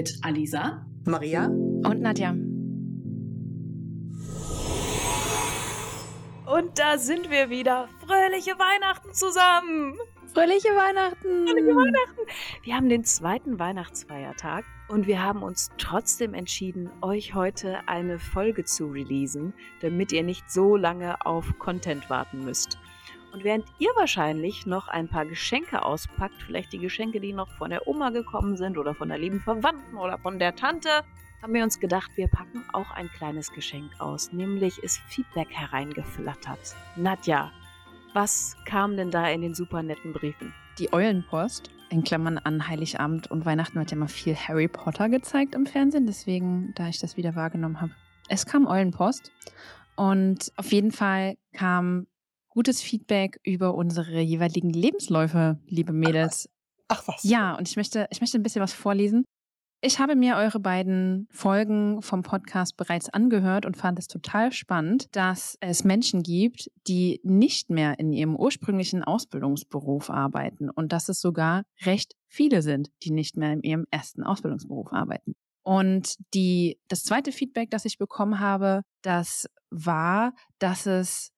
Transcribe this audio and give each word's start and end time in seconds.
mit 0.00 0.16
Alisa. 0.22 0.86
Maria? 1.04 1.44
Und 1.44 2.00
Nadja. 2.00 2.30
Und 6.46 6.78
da 6.78 6.96
sind 6.96 7.28
wir 7.30 7.50
wieder. 7.50 7.86
Fröhliche 8.06 8.52
Weihnachten 8.52 9.12
zusammen. 9.12 9.98
Fröhliche 10.32 10.68
Weihnachten! 10.68 11.46
Fröhliche 11.46 11.76
Weihnachten. 11.76 12.20
Wir 12.62 12.76
haben 12.76 12.88
den 12.88 13.04
zweiten 13.04 13.58
Weihnachtsfeiertag 13.58 14.64
und 14.88 15.06
wir 15.06 15.22
haben 15.22 15.42
uns 15.42 15.70
trotzdem 15.76 16.32
entschieden, 16.32 16.88
euch 17.02 17.34
heute 17.34 17.86
eine 17.86 18.18
Folge 18.18 18.64
zu 18.64 18.86
releasen, 18.86 19.52
damit 19.82 20.12
ihr 20.12 20.22
nicht 20.22 20.50
so 20.50 20.76
lange 20.76 21.26
auf 21.26 21.58
Content 21.58 22.08
warten 22.08 22.42
müsst. 22.42 22.78
Und 23.32 23.44
während 23.44 23.64
ihr 23.78 23.90
wahrscheinlich 23.96 24.66
noch 24.66 24.88
ein 24.88 25.08
paar 25.08 25.24
Geschenke 25.24 25.84
auspackt, 25.84 26.42
vielleicht 26.42 26.72
die 26.72 26.78
Geschenke, 26.78 27.20
die 27.20 27.32
noch 27.32 27.48
von 27.50 27.70
der 27.70 27.86
Oma 27.86 28.10
gekommen 28.10 28.56
sind 28.56 28.76
oder 28.76 28.94
von 28.94 29.08
der 29.08 29.18
lieben 29.18 29.40
Verwandten 29.40 29.96
oder 29.96 30.18
von 30.18 30.38
der 30.38 30.56
Tante, 30.56 31.02
haben 31.42 31.54
wir 31.54 31.62
uns 31.62 31.80
gedacht, 31.80 32.10
wir 32.16 32.28
packen 32.28 32.64
auch 32.72 32.90
ein 32.90 33.08
kleines 33.08 33.50
Geschenk 33.52 33.92
aus. 33.98 34.32
Nämlich 34.32 34.78
ist 34.82 34.98
Feedback 35.08 35.48
hereingeflattert. 35.50 36.76
Nadja, 36.96 37.50
was 38.12 38.56
kam 38.66 38.96
denn 38.96 39.10
da 39.10 39.28
in 39.28 39.40
den 39.42 39.54
super 39.54 39.82
netten 39.82 40.12
Briefen? 40.12 40.52
Die 40.78 40.92
Eulenpost, 40.92 41.70
in 41.90 42.04
Klammern 42.04 42.38
an 42.38 42.68
Heiligabend 42.68 43.30
und 43.30 43.44
Weihnachten 43.44 43.78
wird 43.78 43.90
ja 43.90 43.96
mal 43.96 44.08
viel 44.08 44.34
Harry 44.34 44.68
Potter 44.68 45.08
gezeigt 45.08 45.54
im 45.54 45.66
Fernsehen, 45.66 46.06
deswegen, 46.06 46.72
da 46.74 46.88
ich 46.88 46.98
das 46.98 47.16
wieder 47.16 47.34
wahrgenommen 47.34 47.80
habe. 47.80 47.92
Es 48.28 48.46
kam 48.46 48.66
Eulenpost 48.66 49.32
und 49.96 50.52
auf 50.56 50.72
jeden 50.72 50.92
Fall 50.92 51.36
kam 51.52 52.06
gutes 52.50 52.82
Feedback 52.82 53.40
über 53.44 53.74
unsere 53.74 54.20
jeweiligen 54.20 54.70
Lebensläufe, 54.70 55.58
liebe 55.66 55.92
Mädels. 55.92 56.48
Ach 56.88 57.06
was. 57.06 57.22
Ja, 57.22 57.54
und 57.54 57.68
ich 57.68 57.76
möchte, 57.76 58.06
ich 58.10 58.20
möchte 58.20 58.38
ein 58.38 58.42
bisschen 58.42 58.62
was 58.62 58.72
vorlesen. 58.72 59.24
Ich 59.82 59.98
habe 59.98 60.14
mir 60.14 60.36
eure 60.36 60.60
beiden 60.60 61.26
Folgen 61.30 62.02
vom 62.02 62.22
Podcast 62.22 62.76
bereits 62.76 63.08
angehört 63.08 63.64
und 63.64 63.78
fand 63.78 63.98
es 63.98 64.08
total 64.08 64.52
spannend, 64.52 65.06
dass 65.16 65.56
es 65.60 65.84
Menschen 65.84 66.22
gibt, 66.22 66.70
die 66.86 67.18
nicht 67.22 67.70
mehr 67.70 67.98
in 67.98 68.12
ihrem 68.12 68.36
ursprünglichen 68.36 69.02
Ausbildungsberuf 69.02 70.10
arbeiten 70.10 70.68
und 70.68 70.92
dass 70.92 71.08
es 71.08 71.22
sogar 71.22 71.62
recht 71.86 72.14
viele 72.26 72.60
sind, 72.60 72.90
die 73.02 73.10
nicht 73.10 73.38
mehr 73.38 73.54
in 73.54 73.62
ihrem 73.62 73.86
ersten 73.90 74.22
Ausbildungsberuf 74.22 74.92
arbeiten. 74.92 75.34
Und 75.62 76.16
die, 76.34 76.78
das 76.88 77.02
zweite 77.04 77.32
Feedback, 77.32 77.70
das 77.70 77.86
ich 77.86 77.96
bekommen 77.96 78.38
habe, 78.38 78.82
das 79.00 79.46
war, 79.70 80.34
dass 80.58 80.84
es 80.84 81.30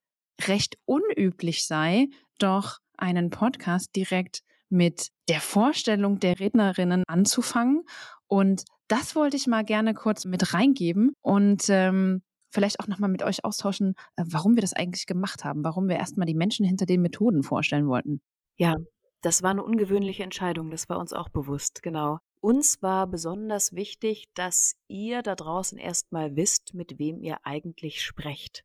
recht 0.49 0.77
unüblich 0.85 1.67
sei, 1.67 2.09
doch 2.39 2.79
einen 2.97 3.31
Podcast 3.31 3.95
direkt 3.97 4.41
mit 4.69 5.09
der 5.29 5.41
Vorstellung 5.41 6.19
der 6.19 6.41
Rednerinnen 6.41 7.05
anzufangen. 7.07 7.85
Und 8.27 8.65
das 8.89 9.15
wollte 9.15 9.37
ich 9.37 9.47
mal 9.47 9.65
gerne 9.65 9.95
kurz 9.95 10.25
mit 10.25 10.55
reingeben 10.55 11.13
und 11.21 11.65
ähm, 11.69 12.23
vielleicht 12.51 12.81
auch 12.81 12.87
nochmal 12.87 13.11
mit 13.11 13.23
euch 13.23 13.45
austauschen, 13.45 13.95
äh, 14.17 14.25
warum 14.27 14.55
wir 14.55 14.61
das 14.61 14.73
eigentlich 14.73 15.07
gemacht 15.07 15.45
haben, 15.45 15.65
warum 15.65 15.89
wir 15.89 15.97
erstmal 15.97 16.27
die 16.27 16.35
Menschen 16.35 16.67
hinter 16.67 16.87
den 16.87 17.03
Methoden 17.03 17.43
vorstellen 17.43 17.89
wollten. 17.89 18.21
Ja, 18.57 18.77
das 19.23 19.43
war 19.43 19.51
eine 19.51 19.63
ungewöhnliche 19.63 20.23
Entscheidung, 20.23 20.71
das 20.71 20.89
war 20.89 20.99
uns 20.99 21.13
auch 21.13 21.29
bewusst, 21.29 21.83
genau. 21.83 22.19
Uns 22.41 22.83
war 22.83 23.07
besonders 23.07 23.73
wichtig, 23.73 24.27
dass 24.35 24.75
ihr 24.89 25.23
da 25.23 25.37
draußen 25.37 25.79
erstmal 25.79 26.35
wisst, 26.35 26.75
mit 26.75 26.99
wem 26.99 27.21
ihr 27.21 27.39
eigentlich 27.45 28.03
sprecht. 28.03 28.65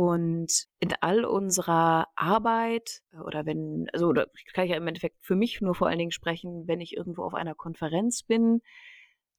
Und 0.00 0.64
in 0.78 0.94
all 1.02 1.26
unserer 1.26 2.08
Arbeit 2.16 3.02
äh, 3.12 3.18
oder 3.18 3.44
wenn, 3.44 3.86
also 3.92 4.06
oder 4.06 4.28
kann 4.54 4.64
ich 4.64 4.70
ja 4.70 4.78
im 4.78 4.86
Endeffekt 4.86 5.18
für 5.20 5.36
mich 5.36 5.60
nur 5.60 5.74
vor 5.74 5.88
allen 5.88 5.98
Dingen 5.98 6.10
sprechen, 6.10 6.66
wenn 6.66 6.80
ich 6.80 6.96
irgendwo 6.96 7.22
auf 7.22 7.34
einer 7.34 7.54
Konferenz 7.54 8.22
bin, 8.22 8.62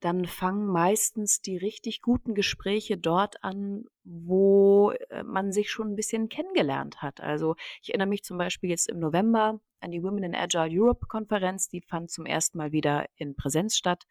dann 0.01 0.25
fangen 0.25 0.67
meistens 0.67 1.41
die 1.41 1.57
richtig 1.57 2.03
guten 2.03 2.35
Gespräche 2.35 2.95
dort 2.95 3.43
an, 3.43 3.85
wo 4.03 4.91
äh, 4.91 5.23
man 5.23 5.51
sich 5.51 5.71
schon 5.71 5.93
ein 5.93 5.95
bisschen 5.95 6.29
kennengelernt 6.29 7.01
hat. 7.01 7.21
Also 7.21 7.55
ich 7.81 7.89
erinnere 7.89 8.09
mich 8.09 8.23
zum 8.23 8.37
Beispiel 8.37 8.69
jetzt 8.69 8.87
im 8.87 8.99
November 8.99 9.59
an 9.79 9.89
die 9.89 10.03
Women 10.03 10.25
in 10.25 10.35
Agile 10.35 10.69
Europe 10.71 11.07
Konferenz, 11.07 11.69
die 11.69 11.81
fand 11.81 12.11
zum 12.11 12.27
ersten 12.27 12.59
Mal 12.59 12.71
wieder 12.71 13.07
in 13.15 13.35
Präsenz 13.35 13.77
statt. 13.77 14.03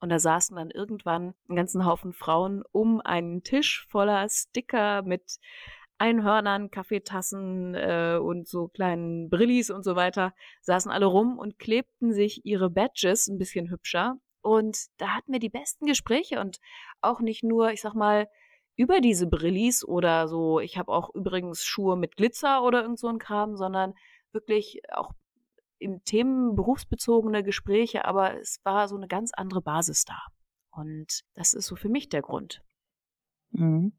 Und 0.00 0.08
da 0.08 0.18
saßen 0.18 0.56
dann 0.56 0.72
irgendwann 0.72 1.34
einen 1.48 1.56
ganzen 1.56 1.86
Haufen 1.86 2.12
Frauen 2.12 2.64
um 2.72 3.00
einen 3.00 3.44
Tisch 3.44 3.86
voller 3.88 4.28
Sticker 4.28 5.02
mit 5.02 5.38
Einhörnern, 5.98 6.70
Kaffeetassen 6.70 7.74
äh, 7.74 8.18
und 8.20 8.48
so 8.48 8.68
kleinen 8.68 9.30
Brillis 9.30 9.70
und 9.70 9.84
so 9.84 9.96
weiter, 9.96 10.34
saßen 10.62 10.90
alle 10.90 11.06
rum 11.06 11.38
und 11.38 11.58
klebten 11.58 12.12
sich 12.12 12.44
ihre 12.44 12.70
Badges 12.70 13.28
ein 13.28 13.38
bisschen 13.38 13.70
hübscher. 13.70 14.16
Und 14.42 14.86
da 14.98 15.08
hatten 15.08 15.32
wir 15.32 15.40
die 15.40 15.48
besten 15.48 15.86
Gespräche 15.86 16.40
und 16.40 16.58
auch 17.00 17.20
nicht 17.20 17.44
nur, 17.44 17.70
ich 17.70 17.80
sag 17.80 17.94
mal, 17.94 18.28
über 18.76 19.00
diese 19.00 19.26
Brillis 19.26 19.84
oder 19.84 20.28
so, 20.28 20.58
ich 20.60 20.76
habe 20.76 20.92
auch 20.92 21.14
übrigens 21.14 21.64
Schuhe 21.64 21.96
mit 21.96 22.16
Glitzer 22.16 22.62
oder 22.62 22.82
irgend 22.82 22.98
so 22.98 23.08
ein 23.08 23.18
Kram, 23.18 23.56
sondern 23.56 23.94
wirklich 24.32 24.82
auch 24.92 25.12
im 25.78 26.02
Themen 26.04 26.56
berufsbezogene 26.56 27.44
Gespräche, 27.44 28.04
aber 28.04 28.38
es 28.40 28.58
war 28.64 28.88
so 28.88 28.96
eine 28.96 29.06
ganz 29.06 29.32
andere 29.32 29.62
Basis 29.62 30.04
da. 30.04 30.18
Und 30.70 31.22
das 31.34 31.54
ist 31.54 31.66
so 31.66 31.76
für 31.76 31.88
mich 31.88 32.08
der 32.08 32.22
Grund. 32.22 32.62
Mhm. 33.50 33.92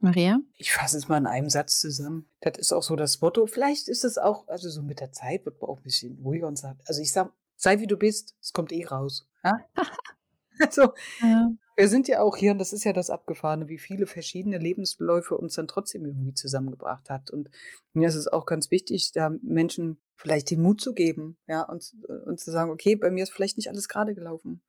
Maria? 0.00 0.40
Ich 0.56 0.72
fasse 0.72 0.96
es 0.96 1.08
mal 1.08 1.18
in 1.18 1.26
einem 1.26 1.50
Satz 1.50 1.80
zusammen. 1.80 2.28
Das 2.40 2.56
ist 2.58 2.72
auch 2.72 2.82
so 2.82 2.96
das 2.96 3.20
Motto. 3.20 3.46
Vielleicht 3.46 3.88
ist 3.88 4.04
es 4.04 4.18
auch, 4.18 4.46
also 4.48 4.70
so 4.70 4.82
mit 4.82 5.00
der 5.00 5.12
Zeit 5.12 5.44
wird 5.44 5.60
man 5.60 5.70
auch 5.70 5.78
ein 5.78 5.82
bisschen 5.82 6.18
ruhiger 6.22 6.46
und 6.46 6.56
sagt, 6.56 6.82
also 6.86 7.00
ich 7.00 7.12
sag, 7.12 7.32
sei 7.56 7.80
wie 7.80 7.86
du 7.86 7.96
bist, 7.96 8.36
es 8.40 8.52
kommt 8.52 8.72
eh 8.72 8.84
raus. 8.84 9.26
Ja? 9.44 9.58
also, 10.60 10.92
Ja. 11.20 11.50
wir 11.76 11.88
sind 11.88 12.06
ja 12.08 12.20
auch 12.20 12.36
hier, 12.36 12.52
und 12.52 12.58
das 12.58 12.72
ist 12.72 12.84
ja 12.84 12.92
das 12.92 13.10
Abgefahrene, 13.10 13.68
wie 13.68 13.78
viele 13.78 14.06
verschiedene 14.06 14.58
Lebensläufe 14.58 15.36
uns 15.36 15.54
dann 15.54 15.68
trotzdem 15.68 16.04
irgendwie 16.04 16.34
zusammengebracht 16.34 17.10
hat. 17.10 17.30
Und 17.30 17.50
mir 17.92 18.08
ist 18.08 18.14
es 18.14 18.28
auch 18.28 18.46
ganz 18.46 18.70
wichtig, 18.70 19.10
da 19.12 19.30
Menschen 19.42 20.00
vielleicht 20.14 20.50
den 20.50 20.62
Mut 20.62 20.80
zu 20.80 20.94
geben, 20.94 21.36
ja, 21.46 21.62
und, 21.62 21.94
und 22.26 22.38
zu 22.40 22.50
sagen, 22.50 22.70
okay, 22.70 22.96
bei 22.96 23.10
mir 23.10 23.22
ist 23.24 23.32
vielleicht 23.32 23.56
nicht 23.56 23.68
alles 23.68 23.88
gerade 23.88 24.14
gelaufen. 24.14 24.62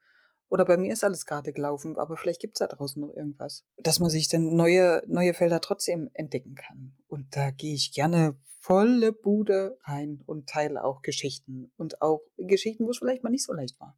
Oder 0.49 0.65
bei 0.65 0.77
mir 0.77 0.91
ist 0.91 1.03
alles 1.03 1.25
gerade 1.25 1.53
gelaufen, 1.53 1.97
aber 1.97 2.17
vielleicht 2.17 2.41
gibt's 2.41 2.59
da 2.59 2.67
draußen 2.67 2.99
noch 2.99 3.13
irgendwas. 3.15 3.65
Dass 3.77 3.99
man 3.99 4.09
sich 4.09 4.27
dann 4.27 4.55
neue, 4.55 5.03
neue 5.07 5.33
Felder 5.33 5.61
trotzdem 5.61 6.09
entdecken 6.13 6.55
kann. 6.55 6.95
Und 7.07 7.35
da 7.35 7.51
gehe 7.51 7.75
ich 7.75 7.93
gerne 7.93 8.35
volle 8.59 9.13
Bude 9.13 9.77
rein 9.83 10.21
und 10.25 10.49
teile 10.49 10.83
auch 10.83 11.01
Geschichten. 11.01 11.71
Und 11.77 12.01
auch 12.01 12.21
Geschichten, 12.37 12.85
wo 12.85 12.89
es 12.89 12.97
vielleicht 12.97 13.23
mal 13.23 13.29
nicht 13.29 13.45
so 13.45 13.53
leicht 13.53 13.79
war. 13.79 13.97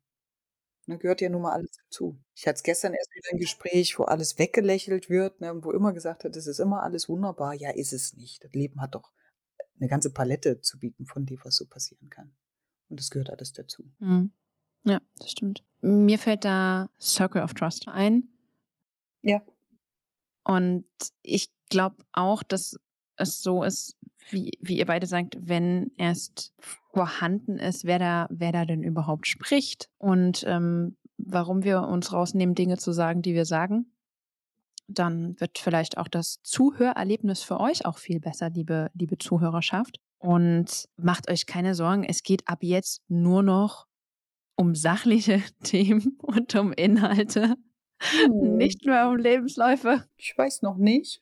Da 0.88 0.97
gehört 0.97 1.22
ja 1.22 1.29
nun 1.29 1.44
mal 1.44 1.53
alles 1.53 1.72
dazu. 1.85 2.19
Ich 2.35 2.47
hatte 2.47 2.61
gestern 2.63 2.94
erst 2.94 3.16
wieder 3.16 3.29
ein 3.31 3.40
Gespräch, 3.40 3.97
wo 3.97 4.03
alles 4.03 4.38
weggelächelt 4.38 5.09
wird, 5.09 5.40
ne, 5.40 5.53
wo 5.63 5.72
immer 5.72 5.94
gesagt 5.94 6.25
hat, 6.25 6.35
es 6.35 6.47
ist 6.47 6.59
immer 6.59 6.84
alles 6.84 7.07
wunderbar. 7.07 7.53
Ja, 7.53 7.69
ist 7.69 7.94
es 7.94 8.13
nicht. 8.13 8.44
Das 8.44 8.51
Leben 8.51 8.81
hat 8.81 8.95
doch 8.95 9.13
eine 9.79 9.88
ganze 9.88 10.11
Palette 10.11 10.59
zu 10.59 10.79
bieten 10.79 11.06
von 11.06 11.25
dem, 11.25 11.40
was 11.44 11.56
so 11.56 11.66
passieren 11.66 12.09
kann. 12.09 12.35
Und 12.90 13.00
das 13.00 13.09
gehört 13.09 13.29
alles 13.29 13.53
dazu. 13.53 13.90
Mhm. 14.00 14.34
Ja, 14.84 15.00
das 15.17 15.31
stimmt. 15.31 15.63
Mir 15.81 16.19
fällt 16.19 16.46
da 16.46 16.90
Circle 17.00 17.44
of 17.44 17.53
Trust 17.53 17.88
ein. 17.88 18.30
Ja. 19.22 19.42
Und 20.44 20.86
ich 21.22 21.50
glaube 21.69 21.97
auch, 22.12 22.44
dass 22.44 22.80
es 23.18 23.42
so 23.42 23.64
ist, 23.64 23.97
wie, 24.30 24.58
wie 24.62 24.78
ihr 24.78 24.86
beide 24.86 25.08
sagt, 25.08 25.38
wenn 25.40 25.91
erst 25.97 26.53
vorhanden 26.94 27.58
ist, 27.58 27.85
wer 27.85 28.00
da, 28.00 28.28
wer 28.29 28.52
da 28.52 28.66
denn 28.66 28.84
überhaupt 28.84 29.28
spricht 29.28 29.90
und 29.97 30.44
ähm, 30.47 30.97
warum 31.17 31.64
wir 31.64 31.84
uns 31.84 32.14
rausnehmen, 32.14 32.55
Dinge 32.55 32.78
zu 32.78 32.91
sagen, 32.91 33.22
die 33.22 33.34
wir 33.34 33.46
sagen, 33.46 33.91
dann 34.88 35.40
wird 35.40 35.58
vielleicht 35.58 35.97
auch 35.97 36.08
das 36.08 36.41
Zuhörerlebnis 36.44 37.41
für 37.41 37.59
euch 37.59 37.85
auch 37.85 37.97
viel 37.97 38.20
besser, 38.20 38.50
liebe, 38.50 38.91
liebe 38.94 39.17
Zuhörerschaft. 39.17 40.00
Und 40.17 40.88
macht 40.97 41.32
euch 41.32 41.47
keine 41.47 41.73
Sorgen, 41.73 42.03
es 42.03 42.22
geht 42.22 42.47
ab 42.47 42.59
jetzt 42.61 43.02
nur 43.08 43.41
noch 43.41 43.88
um 44.56 44.76
sachliche 44.76 45.42
Themen 45.64 46.18
und 46.22 46.53
um 46.56 46.74
Inhalte, 46.74 47.56
Hm. 48.03 48.58
nicht 48.58 48.84
mehr 48.86 49.09
um 49.09 49.18
Lebensläufe. 49.18 50.06
Ich 50.18 50.34
weiß 50.36 50.64
noch 50.64 50.78
nicht. 50.78 51.22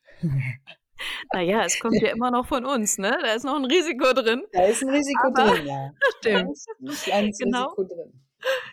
Naja, 1.33 1.63
es 1.65 1.77
kommt 1.79 2.01
ja 2.01 2.09
immer 2.15 2.31
noch 2.31 2.47
von 2.47 2.65
uns, 2.65 2.97
ne? 2.97 3.17
Da 3.21 3.33
ist 3.33 3.43
noch 3.43 3.55
ein 3.57 3.65
Risiko 3.65 4.13
drin. 4.13 4.43
Da 4.53 4.63
ist 4.63 4.81
ein 4.83 4.89
Risiko 4.89 5.27
Aber- 5.27 5.51
drin, 5.51 5.65
ja. 5.67 5.91
Stimmt. 6.19 6.57
Da 6.79 6.91
ist 6.91 7.11
ein 7.11 7.31
Genau. 7.37 7.65
Risiko 7.73 7.83
drin. 7.83 8.21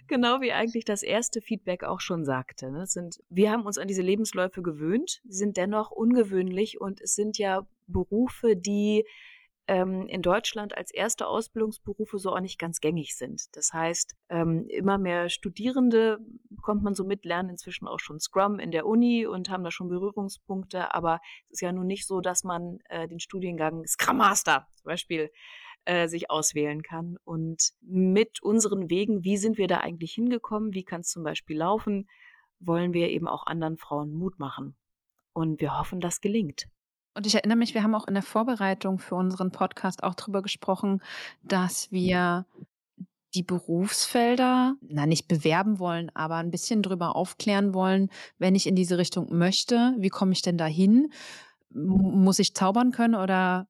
Genau 0.07 0.41
wie 0.41 0.53
eigentlich 0.53 0.85
das 0.85 1.03
erste 1.03 1.41
Feedback 1.41 1.83
auch 1.83 1.99
schon 2.01 2.25
sagte. 2.25 2.71
Ne? 2.71 2.87
Sind, 2.87 3.17
wir 3.29 3.51
haben 3.51 3.67
uns 3.67 3.79
an 3.79 3.89
diese 3.89 4.03
Lebensläufe 4.03 4.63
gewöhnt, 4.63 5.21
sind 5.27 5.57
dennoch 5.57 5.91
ungewöhnlich 5.91 6.81
und 6.81 7.01
es 7.01 7.17
sind 7.17 7.39
ja 7.39 7.67
Berufe, 7.89 8.55
die 8.55 9.05
ähm, 9.69 10.07
in 10.07 10.23
Deutschland 10.23 10.77
als 10.77 10.93
erste 10.93 11.27
Ausbildungsberufe 11.27 12.19
so 12.19 12.33
auch 12.33 12.41
nicht 12.41 12.59
ganz 12.59 12.81
gängig 12.81 13.17
sind. 13.17 13.45
Das 13.53 13.73
heißt, 13.73 14.15
ähm, 14.29 14.67
immer 14.69 14.99
mehr 14.99 15.29
Studierende 15.29 16.19
bekommt 16.51 16.83
man 16.83 16.95
so 16.95 17.05
mit, 17.05 17.25
lernen 17.25 17.51
inzwischen 17.51 17.89
auch 17.89 18.01
schon 18.01 18.21
Scrum 18.21 18.59
in 18.59 18.71
der 18.71 18.87
Uni 18.87 19.27
und 19.27 19.51
haben 19.51 19.65
da 19.65 19.71
schon 19.71 19.89
Berührungspunkte, 19.89 20.95
aber 20.95 21.21
es 21.49 21.55
ist 21.55 21.61
ja 21.63 21.73
nun 21.73 21.87
nicht 21.87 22.07
so, 22.07 22.21
dass 22.21 22.45
man 22.45 22.79
äh, 22.89 23.09
den 23.09 23.21
Studiengang 23.21 23.87
Scrum 23.87 24.19
Master 24.19 24.69
zum 24.77 24.85
Beispiel 24.85 25.31
äh, 25.85 26.09
sich 26.09 26.31
auswählen 26.31 26.83
kann. 26.83 27.17
Und 27.25 27.73
mit 27.81 28.43
unseren 28.43 28.91
Wegen, 28.91 29.25
wie 29.25 29.37
sind 29.37 29.59
wir 29.59 29.69
da 29.69 29.79
eigentlich 29.79 30.13
hingekommen, 30.13 30.75
wie 30.75 30.85
kann 30.85 31.01
es 31.01 31.09
zum 31.09 31.23
Beispiel 31.23 31.59
laufen, 31.59 32.09
wollen 32.59 32.93
wir 32.93 33.09
eben 33.11 33.29
auch 33.29 33.47
anderen 33.47 33.79
Frauen 33.79 34.13
Mut 34.13 34.39
machen. 34.39 34.77
Und 35.33 35.61
wir 35.61 35.79
hoffen, 35.79 36.01
das 36.01 36.21
gelingt. 36.21 36.67
Und 37.17 37.27
ich 37.27 37.35
erinnere 37.35 37.57
mich, 37.57 37.73
wir 37.73 37.83
haben 37.83 37.95
auch 37.95 38.07
in 38.07 38.13
der 38.13 38.23
Vorbereitung 38.23 38.99
für 38.99 39.15
unseren 39.15 39.51
Podcast 39.51 40.03
auch 40.03 40.15
darüber 40.15 40.43
gesprochen, 40.43 41.01
dass 41.43 41.91
wir 41.91 42.45
die 43.35 43.43
Berufsfelder, 43.43 44.75
na 44.83 45.07
nicht 45.07 45.27
bewerben 45.27 45.79
wollen, 45.79 46.11
aber 46.15 46.37
ein 46.37 46.51
bisschen 46.51 46.83
drüber 46.83 47.17
aufklären 47.17 47.73
wollen, 47.73 48.11
wenn 48.39 48.55
ich 48.55 48.67
in 48.67 48.77
diese 48.77 48.99
Richtung 48.99 49.35
möchte, 49.35 49.95
wie 49.99 50.11
komme 50.11 50.33
ich 50.33 50.43
denn 50.43 50.59
dahin? 50.59 51.11
Muss 51.71 52.39
ich 52.39 52.55
zaubern 52.55 52.93
können 52.93 53.15
oder 53.15 53.67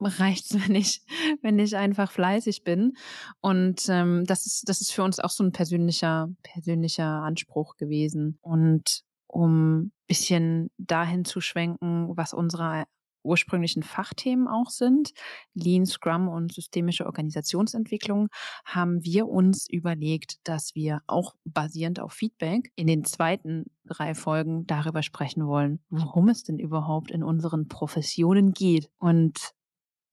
reicht 0.00 0.46
es, 0.46 0.52
wenn 0.66 0.74
ich, 0.74 1.02
wenn 1.42 1.58
ich 1.58 1.76
einfach 1.76 2.10
fleißig 2.10 2.64
bin? 2.64 2.94
Und 3.40 3.90
ähm, 3.90 4.24
das 4.24 4.46
ist, 4.46 4.70
das 4.70 4.80
ist 4.80 4.92
für 4.92 5.02
uns 5.02 5.20
auch 5.20 5.30
so 5.30 5.44
ein 5.44 5.52
persönlicher, 5.52 6.30
persönlicher 6.42 7.22
Anspruch 7.22 7.76
gewesen. 7.76 8.38
Und 8.40 9.04
um 9.32 9.78
ein 9.78 9.92
bisschen 10.06 10.70
dahin 10.78 11.24
zu 11.24 11.40
schwenken, 11.40 12.16
was 12.16 12.34
unsere 12.34 12.84
ursprünglichen 13.22 13.82
Fachthemen 13.82 14.48
auch 14.48 14.70
sind, 14.70 15.12
Lean, 15.54 15.84
Scrum 15.84 16.28
und 16.28 16.52
systemische 16.54 17.06
Organisationsentwicklung, 17.06 18.28
haben 18.64 19.04
wir 19.04 19.28
uns 19.28 19.68
überlegt, 19.68 20.36
dass 20.44 20.74
wir 20.74 21.02
auch 21.06 21.34
basierend 21.44 22.00
auf 22.00 22.12
Feedback 22.12 22.72
in 22.76 22.86
den 22.86 23.04
zweiten 23.04 23.66
drei 23.84 24.14
Folgen 24.14 24.66
darüber 24.66 25.02
sprechen 25.02 25.46
wollen, 25.46 25.80
worum 25.90 26.28
es 26.28 26.44
denn 26.44 26.58
überhaupt 26.58 27.10
in 27.10 27.22
unseren 27.22 27.68
Professionen 27.68 28.52
geht. 28.52 28.90
Und 28.98 29.52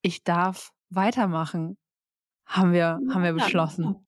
ich 0.01 0.23
darf 0.23 0.71
weitermachen, 0.89 1.77
haben 2.45 2.73
wir, 2.73 2.99
haben 3.09 3.23
wir 3.23 3.33
beschlossen. 3.33 4.06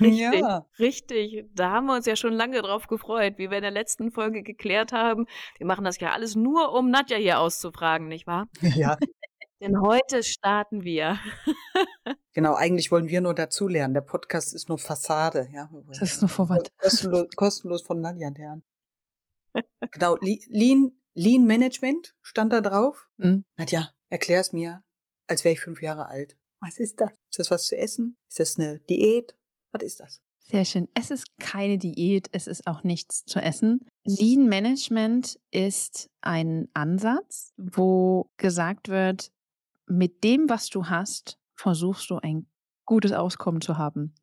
Richtig, 0.00 0.18
ja. 0.18 0.66
richtig. 0.78 1.44
Da 1.54 1.70
haben 1.70 1.86
wir 1.86 1.94
uns 1.94 2.06
ja 2.06 2.16
schon 2.16 2.32
lange 2.32 2.60
drauf 2.62 2.86
gefreut, 2.86 3.34
wie 3.38 3.50
wir 3.50 3.58
in 3.58 3.62
der 3.62 3.70
letzten 3.70 4.10
Folge 4.10 4.42
geklärt 4.42 4.92
haben. 4.92 5.26
Wir 5.58 5.66
machen 5.66 5.84
das 5.84 6.00
ja 6.00 6.12
alles 6.12 6.34
nur, 6.34 6.72
um 6.72 6.90
Nadja 6.90 7.16
hier 7.16 7.38
auszufragen, 7.38 8.08
nicht 8.08 8.26
wahr? 8.26 8.48
Ja. 8.74 8.98
Denn 9.60 9.80
heute 9.80 10.22
starten 10.22 10.82
wir. 10.82 11.18
genau, 12.34 12.54
eigentlich 12.54 12.90
wollen 12.90 13.08
wir 13.08 13.20
nur 13.20 13.34
dazulernen. 13.34 13.94
Der 13.94 14.02
Podcast 14.02 14.52
ist 14.52 14.68
nur 14.68 14.78
Fassade. 14.78 15.48
Ja. 15.54 15.70
Das 15.88 16.02
ist 16.02 16.20
nur 16.20 16.28
Vorwand. 16.28 16.70
Kostenlos, 16.76 17.28
kostenlos 17.34 17.82
von 17.82 18.00
Nadja 18.00 18.30
lernen. 18.36 18.62
genau, 19.92 20.16
Lean, 20.20 20.92
Lean 21.14 21.46
Management 21.46 22.14
stand 22.20 22.52
da 22.52 22.60
drauf. 22.60 23.08
Mhm. 23.16 23.44
Nadja, 23.56 23.90
erklär 24.10 24.40
es 24.40 24.52
mir, 24.52 24.82
als 25.28 25.44
wäre 25.44 25.54
ich 25.54 25.60
fünf 25.60 25.80
Jahre 25.80 26.08
alt. 26.08 26.36
Was 26.60 26.78
ist 26.78 27.00
das? 27.00 27.10
Ist 27.30 27.38
das 27.38 27.50
was 27.50 27.66
zu 27.66 27.76
essen? 27.76 28.18
Ist 28.28 28.40
das 28.40 28.58
eine 28.58 28.80
Diät? 28.80 29.34
Was 29.74 29.82
ist 29.82 30.00
das? 30.00 30.22
Sehr 30.38 30.64
schön. 30.64 30.88
Es 30.94 31.10
ist 31.10 31.36
keine 31.38 31.78
Diät, 31.78 32.28
es 32.30 32.46
ist 32.46 32.68
auch 32.68 32.84
nichts 32.84 33.24
zu 33.24 33.40
essen. 33.40 33.80
Lean 34.04 34.46
Management 34.46 35.40
ist 35.50 36.10
ein 36.20 36.68
Ansatz, 36.74 37.52
wo 37.56 38.30
gesagt 38.36 38.88
wird, 38.88 39.32
mit 39.86 40.22
dem, 40.22 40.48
was 40.48 40.68
du 40.68 40.86
hast, 40.86 41.38
versuchst 41.56 42.08
du 42.08 42.18
ein 42.18 42.46
gutes 42.84 43.10
Auskommen 43.10 43.62
zu 43.62 43.76
haben. 43.76 44.14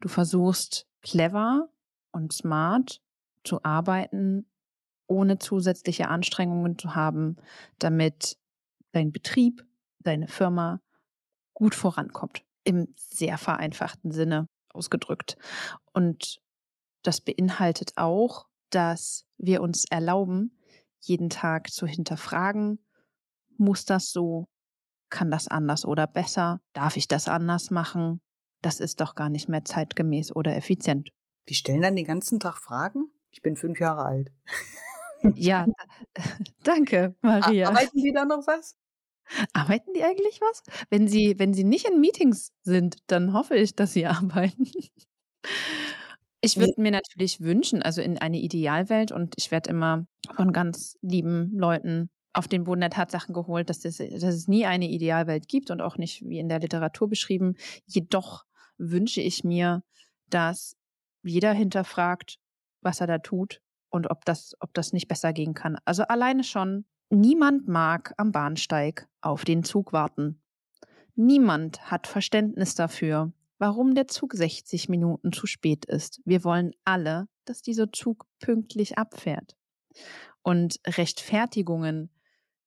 Du 0.00 0.08
versuchst 0.08 0.86
clever 1.00 1.70
und 2.10 2.34
smart 2.34 3.00
zu 3.44 3.64
arbeiten, 3.64 4.44
ohne 5.06 5.38
zusätzliche 5.38 6.08
Anstrengungen 6.08 6.76
zu 6.76 6.94
haben, 6.94 7.36
damit 7.78 8.36
dein 8.90 9.10
Betrieb, 9.10 9.64
deine 10.00 10.28
Firma 10.28 10.82
gut 11.54 11.74
vorankommt. 11.74 12.44
Im 12.64 12.88
sehr 12.96 13.38
vereinfachten 13.38 14.12
Sinne 14.12 14.48
ausgedrückt. 14.74 15.36
Und 15.92 16.40
das 17.02 17.20
beinhaltet 17.20 17.92
auch, 17.96 18.46
dass 18.70 19.26
wir 19.38 19.60
uns 19.60 19.84
erlauben, 19.90 20.58
jeden 21.00 21.30
Tag 21.30 21.70
zu 21.70 21.86
hinterfragen, 21.86 22.84
muss 23.58 23.84
das 23.84 24.12
so, 24.12 24.48
kann 25.10 25.30
das 25.30 25.48
anders 25.48 25.84
oder 25.84 26.06
besser, 26.06 26.60
darf 26.72 26.96
ich 26.96 27.08
das 27.08 27.28
anders 27.28 27.70
machen, 27.70 28.20
das 28.62 28.80
ist 28.80 29.00
doch 29.00 29.14
gar 29.14 29.28
nicht 29.28 29.48
mehr 29.48 29.64
zeitgemäß 29.64 30.34
oder 30.34 30.56
effizient. 30.56 31.10
Die 31.48 31.54
stellen 31.54 31.82
dann 31.82 31.96
den 31.96 32.06
ganzen 32.06 32.40
Tag 32.40 32.58
Fragen? 32.58 33.10
Ich 33.30 33.42
bin 33.42 33.56
fünf 33.56 33.80
Jahre 33.80 34.04
alt. 34.04 34.32
Ja, 35.34 35.66
danke, 36.64 37.14
Maria. 37.20 37.68
Arbeiten 37.68 37.98
die 37.98 38.12
da 38.12 38.24
noch 38.24 38.46
was? 38.46 38.76
Arbeiten 39.52 39.92
die 39.94 40.02
eigentlich 40.02 40.40
was? 40.40 40.62
Wenn 40.90 41.08
sie, 41.08 41.38
wenn 41.38 41.54
sie 41.54 41.64
nicht 41.64 41.86
in 41.88 42.00
Meetings 42.00 42.52
sind, 42.62 42.96
dann 43.06 43.32
hoffe 43.32 43.56
ich, 43.56 43.74
dass 43.74 43.92
sie 43.92 44.06
arbeiten. 44.06 44.66
Ich 46.40 46.56
würde 46.56 46.80
mir 46.80 46.90
natürlich 46.90 47.40
wünschen, 47.40 47.82
also 47.82 48.02
in 48.02 48.18
eine 48.18 48.40
Idealwelt, 48.40 49.12
und 49.12 49.34
ich 49.36 49.50
werde 49.50 49.70
immer 49.70 50.06
von 50.34 50.52
ganz 50.52 50.96
lieben 51.00 51.52
Leuten 51.56 52.10
auf 52.32 52.48
den 52.48 52.64
Boden 52.64 52.80
der 52.80 52.90
Tatsachen 52.90 53.34
geholt, 53.34 53.68
dass 53.70 53.84
es, 53.84 53.98
dass 53.98 54.22
es 54.22 54.48
nie 54.48 54.66
eine 54.66 54.88
Idealwelt 54.88 55.48
gibt 55.48 55.70
und 55.70 55.80
auch 55.82 55.98
nicht 55.98 56.22
wie 56.26 56.38
in 56.38 56.48
der 56.48 56.60
Literatur 56.60 57.08
beschrieben. 57.08 57.54
Jedoch 57.86 58.44
wünsche 58.78 59.20
ich 59.20 59.44
mir, 59.44 59.82
dass 60.30 60.76
jeder 61.22 61.52
hinterfragt, 61.52 62.38
was 62.80 63.00
er 63.00 63.06
da 63.06 63.18
tut 63.18 63.60
und 63.90 64.10
ob 64.10 64.24
das, 64.24 64.56
ob 64.60 64.72
das 64.74 64.92
nicht 64.92 65.08
besser 65.08 65.32
gehen 65.32 65.54
kann. 65.54 65.76
Also 65.84 66.04
alleine 66.04 66.42
schon 66.42 66.86
Niemand 67.14 67.68
mag 67.68 68.14
am 68.16 68.32
Bahnsteig 68.32 69.06
auf 69.20 69.44
den 69.44 69.64
Zug 69.64 69.92
warten. 69.92 70.40
Niemand 71.14 71.90
hat 71.90 72.06
Verständnis 72.06 72.74
dafür, 72.74 73.34
warum 73.58 73.94
der 73.94 74.08
Zug 74.08 74.32
60 74.32 74.88
Minuten 74.88 75.30
zu 75.30 75.46
spät 75.46 75.84
ist. 75.84 76.22
Wir 76.24 76.42
wollen 76.42 76.72
alle, 76.86 77.28
dass 77.44 77.60
dieser 77.60 77.92
Zug 77.92 78.24
pünktlich 78.40 78.96
abfährt. 78.96 79.58
Und 80.40 80.80
Rechtfertigungen 80.86 82.08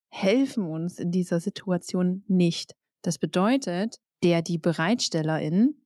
helfen 0.10 0.64
uns 0.66 1.00
in 1.00 1.10
dieser 1.10 1.40
Situation 1.40 2.24
nicht. 2.28 2.76
Das 3.02 3.18
bedeutet, 3.18 4.00
der 4.22 4.44
die 4.44 4.60
Bereitstellerin 4.60 5.82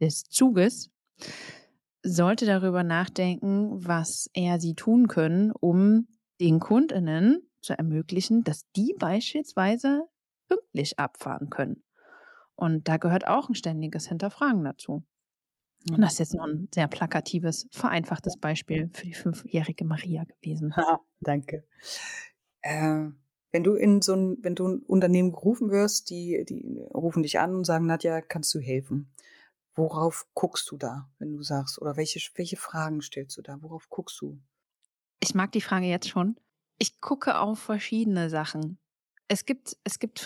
des 0.00 0.22
Zuges 0.22 0.92
sollte 2.04 2.46
darüber 2.46 2.84
nachdenken, 2.84 3.84
was 3.84 4.30
er 4.34 4.60
sie 4.60 4.76
tun 4.76 5.08
können, 5.08 5.50
um 5.50 6.06
den 6.40 6.60
Kundinnen 6.60 7.42
zu 7.68 7.78
ermöglichen, 7.78 8.44
dass 8.44 8.70
die 8.72 8.94
beispielsweise 8.98 10.08
pünktlich 10.48 10.98
abfahren 10.98 11.50
können. 11.50 11.84
Und 12.56 12.88
da 12.88 12.96
gehört 12.96 13.26
auch 13.28 13.48
ein 13.48 13.54
ständiges 13.54 14.08
Hinterfragen 14.08 14.64
dazu. 14.64 15.04
Und 15.90 16.00
das 16.00 16.14
ist 16.14 16.18
jetzt 16.18 16.34
noch 16.34 16.46
ein 16.46 16.68
sehr 16.74 16.88
plakatives, 16.88 17.68
vereinfachtes 17.70 18.38
Beispiel 18.38 18.90
für 18.92 19.04
die 19.04 19.14
fünfjährige 19.14 19.84
Maria 19.84 20.24
gewesen. 20.24 20.74
Ha, 20.76 21.00
danke. 21.20 21.64
Äh, 22.62 23.10
wenn 23.52 23.64
du 23.64 23.74
in 23.74 24.02
so 24.02 24.14
ein, 24.14 24.38
wenn 24.40 24.54
du 24.54 24.66
ein 24.66 24.78
Unternehmen 24.80 25.32
gerufen 25.32 25.70
wirst, 25.70 26.10
die, 26.10 26.44
die 26.48 26.80
rufen 26.92 27.22
dich 27.22 27.38
an 27.38 27.54
und 27.54 27.64
sagen, 27.64 27.86
Nadja, 27.86 28.22
kannst 28.22 28.52
du 28.54 28.60
helfen? 28.60 29.12
Worauf 29.74 30.26
guckst 30.34 30.70
du 30.70 30.76
da, 30.78 31.08
wenn 31.18 31.36
du 31.36 31.42
sagst, 31.42 31.80
oder 31.80 31.96
welche, 31.96 32.18
welche 32.34 32.56
Fragen 32.56 33.02
stellst 33.02 33.36
du 33.36 33.42
da? 33.42 33.58
Worauf 33.60 33.88
guckst 33.88 34.20
du? 34.20 34.40
Ich 35.20 35.34
mag 35.34 35.52
die 35.52 35.60
Frage 35.60 35.86
jetzt 35.86 36.08
schon, 36.08 36.36
ich 36.78 37.00
gucke 37.00 37.38
auf 37.38 37.58
verschiedene 37.58 38.30
Sachen. 38.30 38.78
Es 39.28 39.44
gibt, 39.44 39.76
es 39.84 39.98
gibt, 39.98 40.24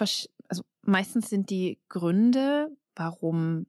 also 0.48 0.62
meistens 0.82 1.28
sind 1.28 1.50
die 1.50 1.80
Gründe, 1.88 2.68
warum 2.94 3.66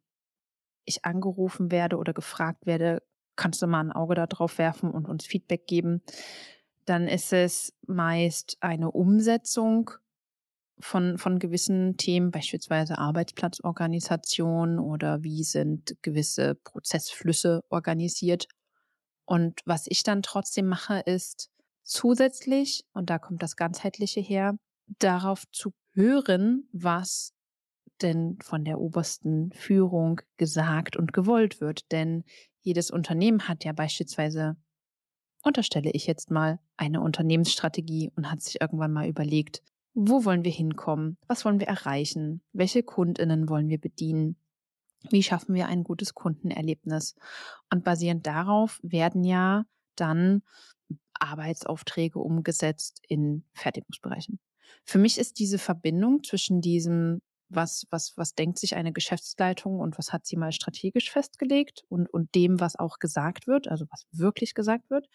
ich 0.85 1.05
angerufen 1.05 1.71
werde 1.71 1.97
oder 1.97 2.13
gefragt 2.13 2.65
werde, 2.65 3.01
kannst 3.35 3.61
du 3.61 3.67
mal 3.67 3.79
ein 3.79 3.91
Auge 3.91 4.15
da 4.15 4.27
drauf 4.27 4.57
werfen 4.57 4.91
und 4.91 5.07
uns 5.07 5.25
Feedback 5.25 5.65
geben. 5.65 6.01
Dann 6.85 7.07
ist 7.07 7.31
es 7.33 7.73
meist 7.87 8.57
eine 8.59 8.91
Umsetzung 8.91 9.91
von, 10.79 11.17
von 11.17 11.39
gewissen 11.39 11.95
Themen, 11.97 12.31
beispielsweise 12.31 12.97
Arbeitsplatzorganisation 12.97 14.79
oder 14.79 15.23
wie 15.23 15.43
sind 15.43 15.95
gewisse 16.01 16.55
Prozessflüsse 16.55 17.63
organisiert. 17.69 18.47
Und 19.25 19.61
was 19.65 19.85
ich 19.87 20.03
dann 20.03 20.21
trotzdem 20.21 20.67
mache, 20.67 20.99
ist, 20.99 21.52
Zusätzlich, 21.83 22.85
und 22.93 23.09
da 23.09 23.19
kommt 23.19 23.43
das 23.43 23.55
Ganzheitliche 23.55 24.21
her, 24.21 24.57
darauf 24.99 25.43
zu 25.51 25.73
hören, 25.93 26.67
was 26.71 27.33
denn 28.01 28.37
von 28.41 28.63
der 28.65 28.79
obersten 28.79 29.51
Führung 29.51 30.21
gesagt 30.37 30.95
und 30.95 31.13
gewollt 31.13 31.61
wird. 31.61 31.91
Denn 31.91 32.23
jedes 32.61 32.91
Unternehmen 32.91 33.47
hat 33.47 33.63
ja 33.63 33.73
beispielsweise, 33.73 34.57
unterstelle 35.43 35.91
ich 35.91 36.07
jetzt 36.07 36.31
mal, 36.31 36.59
eine 36.77 37.01
Unternehmensstrategie 37.01 38.11
und 38.15 38.31
hat 38.31 38.41
sich 38.41 38.59
irgendwann 38.61 38.93
mal 38.93 39.07
überlegt, 39.07 39.61
wo 39.93 40.25
wollen 40.25 40.43
wir 40.43 40.51
hinkommen? 40.51 41.17
Was 41.27 41.45
wollen 41.45 41.59
wir 41.59 41.67
erreichen? 41.67 42.41
Welche 42.51 42.81
Kundinnen 42.81 43.47
wollen 43.47 43.69
wir 43.69 43.79
bedienen? 43.79 44.37
Wie 45.09 45.21
schaffen 45.21 45.53
wir 45.53 45.67
ein 45.67 45.83
gutes 45.83 46.15
Kundenerlebnis? 46.15 47.15
Und 47.71 47.83
basierend 47.83 48.25
darauf 48.25 48.79
werden 48.81 49.23
ja 49.23 49.65
dann 49.95 50.41
Arbeitsaufträge 51.19 52.19
umgesetzt 52.19 53.01
in 53.07 53.43
Fertigungsbereichen. 53.53 54.39
Für 54.85 54.97
mich 54.97 55.17
ist 55.17 55.39
diese 55.39 55.59
Verbindung 55.59 56.23
zwischen 56.23 56.61
diesem 56.61 57.21
was, 57.55 57.85
was, 57.89 58.13
was 58.17 58.35
denkt 58.35 58.57
sich 58.57 58.75
eine 58.75 58.91
Geschäftsleitung 58.91 59.79
und 59.79 59.97
was 59.97 60.11
hat 60.11 60.25
sie 60.25 60.37
mal 60.37 60.51
strategisch 60.51 61.11
festgelegt 61.11 61.83
und, 61.89 62.11
und 62.11 62.33
dem, 62.35 62.59
was 62.59 62.77
auch 62.77 62.99
gesagt 62.99 63.47
wird, 63.47 63.67
also 63.67 63.85
was 63.91 64.05
wirklich 64.11 64.53
gesagt 64.53 64.89
wird. 64.89 65.07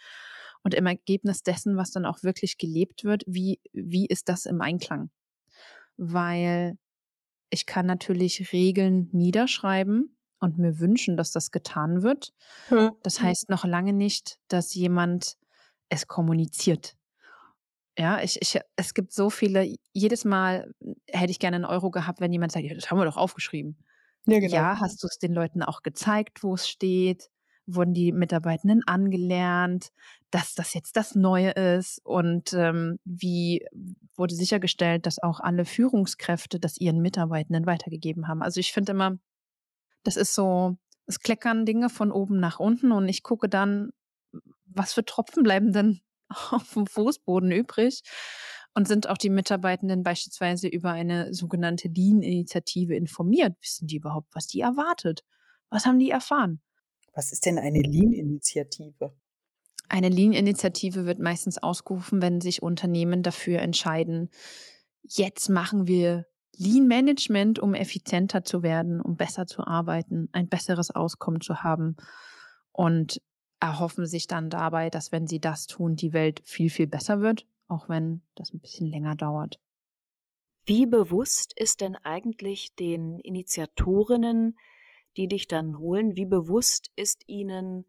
Und 0.62 0.74
im 0.74 0.86
Ergebnis 0.86 1.42
dessen, 1.42 1.76
was 1.76 1.90
dann 1.90 2.04
auch 2.04 2.22
wirklich 2.22 2.58
gelebt 2.58 3.04
wird, 3.04 3.24
wie, 3.26 3.60
wie 3.72 4.06
ist 4.06 4.28
das 4.28 4.46
im 4.46 4.60
Einklang? 4.60 5.10
Weil 5.96 6.78
ich 7.50 7.66
kann 7.66 7.86
natürlich 7.86 8.52
Regeln 8.52 9.08
niederschreiben 9.12 10.16
und 10.40 10.58
mir 10.58 10.78
wünschen, 10.78 11.16
dass 11.16 11.32
das 11.32 11.50
getan 11.50 12.02
wird. 12.02 12.32
Das 13.02 13.20
heißt 13.20 13.48
noch 13.48 13.64
lange 13.64 13.92
nicht, 13.92 14.38
dass 14.48 14.74
jemand 14.74 15.36
es 15.88 16.06
kommuniziert. 16.06 16.96
Ja, 17.98 18.22
ich, 18.22 18.40
ich, 18.40 18.60
es 18.76 18.94
gibt 18.94 19.12
so 19.12 19.28
viele, 19.28 19.74
jedes 19.92 20.24
Mal 20.24 20.72
hätte 21.08 21.32
ich 21.32 21.40
gerne 21.40 21.56
einen 21.56 21.64
Euro 21.64 21.90
gehabt, 21.90 22.20
wenn 22.20 22.32
jemand 22.32 22.52
sagt, 22.52 22.64
ja, 22.64 22.74
das 22.74 22.90
haben 22.90 22.98
wir 22.98 23.04
doch 23.04 23.16
aufgeschrieben. 23.16 23.76
Ja, 24.26 24.38
genau. 24.38 24.54
ja 24.54 24.80
hast 24.80 25.02
du 25.02 25.08
es 25.08 25.18
den 25.18 25.32
Leuten 25.32 25.62
auch 25.62 25.82
gezeigt, 25.82 26.42
wo 26.42 26.54
es 26.54 26.68
steht? 26.68 27.30
Wurden 27.66 27.94
die 27.94 28.12
Mitarbeitenden 28.12 28.82
angelernt, 28.86 29.90
dass 30.30 30.54
das 30.54 30.74
jetzt 30.74 30.96
das 30.96 31.16
Neue 31.16 31.50
ist? 31.50 32.00
Und 32.04 32.52
ähm, 32.52 32.98
wie 33.04 33.66
wurde 34.14 34.34
sichergestellt, 34.34 35.04
dass 35.04 35.22
auch 35.22 35.40
alle 35.40 35.64
Führungskräfte 35.64 36.60
das 36.60 36.78
ihren 36.78 37.02
Mitarbeitenden 37.02 37.66
weitergegeben 37.66 38.28
haben? 38.28 38.42
Also 38.42 38.60
ich 38.60 38.72
finde 38.72 38.92
immer, 38.92 39.18
das 40.04 40.16
ist 40.16 40.34
so, 40.34 40.76
es 41.06 41.20
kleckern 41.20 41.66
Dinge 41.66 41.90
von 41.90 42.12
oben 42.12 42.38
nach 42.38 42.60
unten 42.60 42.92
und 42.92 43.08
ich 43.08 43.22
gucke 43.22 43.48
dann, 43.48 43.90
was 44.78 44.92
für 44.92 45.04
Tropfen 45.04 45.42
bleiben 45.42 45.72
denn 45.72 46.00
auf 46.50 46.72
dem 46.74 46.86
Fußboden 46.86 47.50
übrig? 47.50 48.02
Und 48.74 48.86
sind 48.86 49.08
auch 49.08 49.18
die 49.18 49.30
Mitarbeitenden 49.30 50.04
beispielsweise 50.04 50.68
über 50.68 50.92
eine 50.92 51.34
sogenannte 51.34 51.88
Lean-Initiative 51.88 52.94
informiert? 52.94 53.56
Wissen 53.60 53.88
die 53.88 53.96
überhaupt, 53.96 54.28
was 54.34 54.46
die 54.46 54.60
erwartet? 54.60 55.24
Was 55.68 55.84
haben 55.84 55.98
die 55.98 56.10
erfahren? 56.10 56.60
Was 57.12 57.32
ist 57.32 57.46
denn 57.46 57.58
eine 57.58 57.80
Lean-Initiative? 57.80 59.12
Eine 59.88 60.10
Lean-Initiative 60.10 61.06
wird 61.06 61.18
meistens 61.18 61.58
ausgerufen, 61.58 62.22
wenn 62.22 62.40
sich 62.40 62.62
Unternehmen 62.62 63.22
dafür 63.22 63.60
entscheiden, 63.60 64.30
jetzt 65.02 65.48
machen 65.48 65.86
wir 65.86 66.26
Lean 66.56 66.86
Management, 66.86 67.58
um 67.58 67.74
effizienter 67.74 68.44
zu 68.44 68.62
werden, 68.62 69.00
um 69.00 69.16
besser 69.16 69.46
zu 69.46 69.66
arbeiten, 69.66 70.28
ein 70.32 70.48
besseres 70.48 70.90
Auskommen 70.90 71.40
zu 71.40 71.62
haben 71.62 71.96
und 72.72 73.20
erhoffen 73.60 74.06
sich 74.06 74.26
dann 74.26 74.50
dabei, 74.50 74.90
dass 74.90 75.12
wenn 75.12 75.26
sie 75.26 75.40
das 75.40 75.66
tun, 75.66 75.96
die 75.96 76.12
Welt 76.12 76.42
viel, 76.44 76.70
viel 76.70 76.86
besser 76.86 77.20
wird, 77.20 77.46
auch 77.66 77.88
wenn 77.88 78.22
das 78.34 78.52
ein 78.52 78.60
bisschen 78.60 78.86
länger 78.86 79.16
dauert. 79.16 79.60
Wie 80.64 80.86
bewusst 80.86 81.54
ist 81.56 81.80
denn 81.80 81.96
eigentlich 81.96 82.74
den 82.74 83.18
Initiatorinnen, 83.20 84.58
die 85.16 85.26
dich 85.26 85.48
dann 85.48 85.78
holen, 85.78 86.14
wie 86.14 86.26
bewusst 86.26 86.90
ist 86.94 87.24
ihnen 87.26 87.86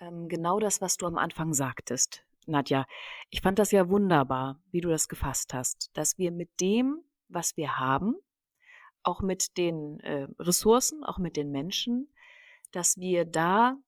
ähm, 0.00 0.28
genau 0.28 0.58
das, 0.58 0.80
was 0.80 0.96
du 0.96 1.06
am 1.06 1.18
Anfang 1.18 1.54
sagtest, 1.54 2.24
Nadja? 2.46 2.86
Ich 3.30 3.42
fand 3.42 3.58
das 3.58 3.70
ja 3.70 3.88
wunderbar, 3.88 4.60
wie 4.70 4.80
du 4.80 4.88
das 4.88 5.08
gefasst 5.08 5.54
hast, 5.54 5.90
dass 5.96 6.18
wir 6.18 6.32
mit 6.32 6.60
dem, 6.60 6.98
was 7.28 7.56
wir 7.56 7.78
haben, 7.78 8.16
auch 9.02 9.22
mit 9.22 9.56
den 9.56 10.00
äh, 10.00 10.26
Ressourcen, 10.38 11.04
auch 11.04 11.18
mit 11.18 11.36
den 11.36 11.50
Menschen, 11.50 12.12
dass 12.72 12.98
wir 12.98 13.24
da 13.24 13.78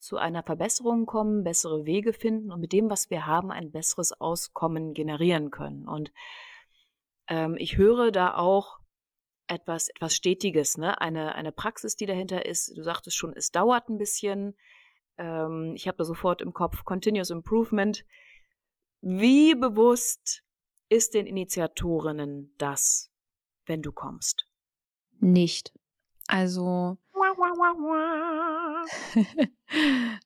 zu 0.00 0.16
einer 0.16 0.42
Verbesserung 0.42 1.06
kommen, 1.06 1.44
bessere 1.44 1.84
Wege 1.84 2.12
finden 2.12 2.50
und 2.50 2.60
mit 2.60 2.72
dem, 2.72 2.90
was 2.90 3.10
wir 3.10 3.26
haben, 3.26 3.50
ein 3.52 3.70
besseres 3.70 4.18
Auskommen 4.18 4.94
generieren 4.94 5.50
können. 5.50 5.86
Und 5.86 6.10
ähm, 7.28 7.56
ich 7.58 7.76
höre 7.76 8.10
da 8.10 8.34
auch 8.34 8.78
etwas, 9.46 9.88
etwas 9.90 10.14
Stetiges, 10.14 10.78
ne? 10.78 11.00
Eine, 11.00 11.34
eine 11.34 11.52
Praxis, 11.52 11.96
die 11.96 12.06
dahinter 12.06 12.46
ist. 12.46 12.76
Du 12.76 12.82
sagtest 12.82 13.16
schon, 13.16 13.34
es 13.36 13.50
dauert 13.50 13.88
ein 13.88 13.98
bisschen. 13.98 14.56
Ähm, 15.18 15.74
ich 15.74 15.86
habe 15.86 15.98
da 15.98 16.04
sofort 16.04 16.40
im 16.40 16.54
Kopf 16.54 16.84
Continuous 16.84 17.30
Improvement. 17.30 18.04
Wie 19.02 19.54
bewusst 19.54 20.42
ist 20.88 21.14
den 21.14 21.26
Initiatorinnen 21.26 22.54
das, 22.58 23.10
wenn 23.66 23.82
du 23.82 23.92
kommst? 23.92 24.46
Nicht. 25.18 25.72
Also 26.26 26.96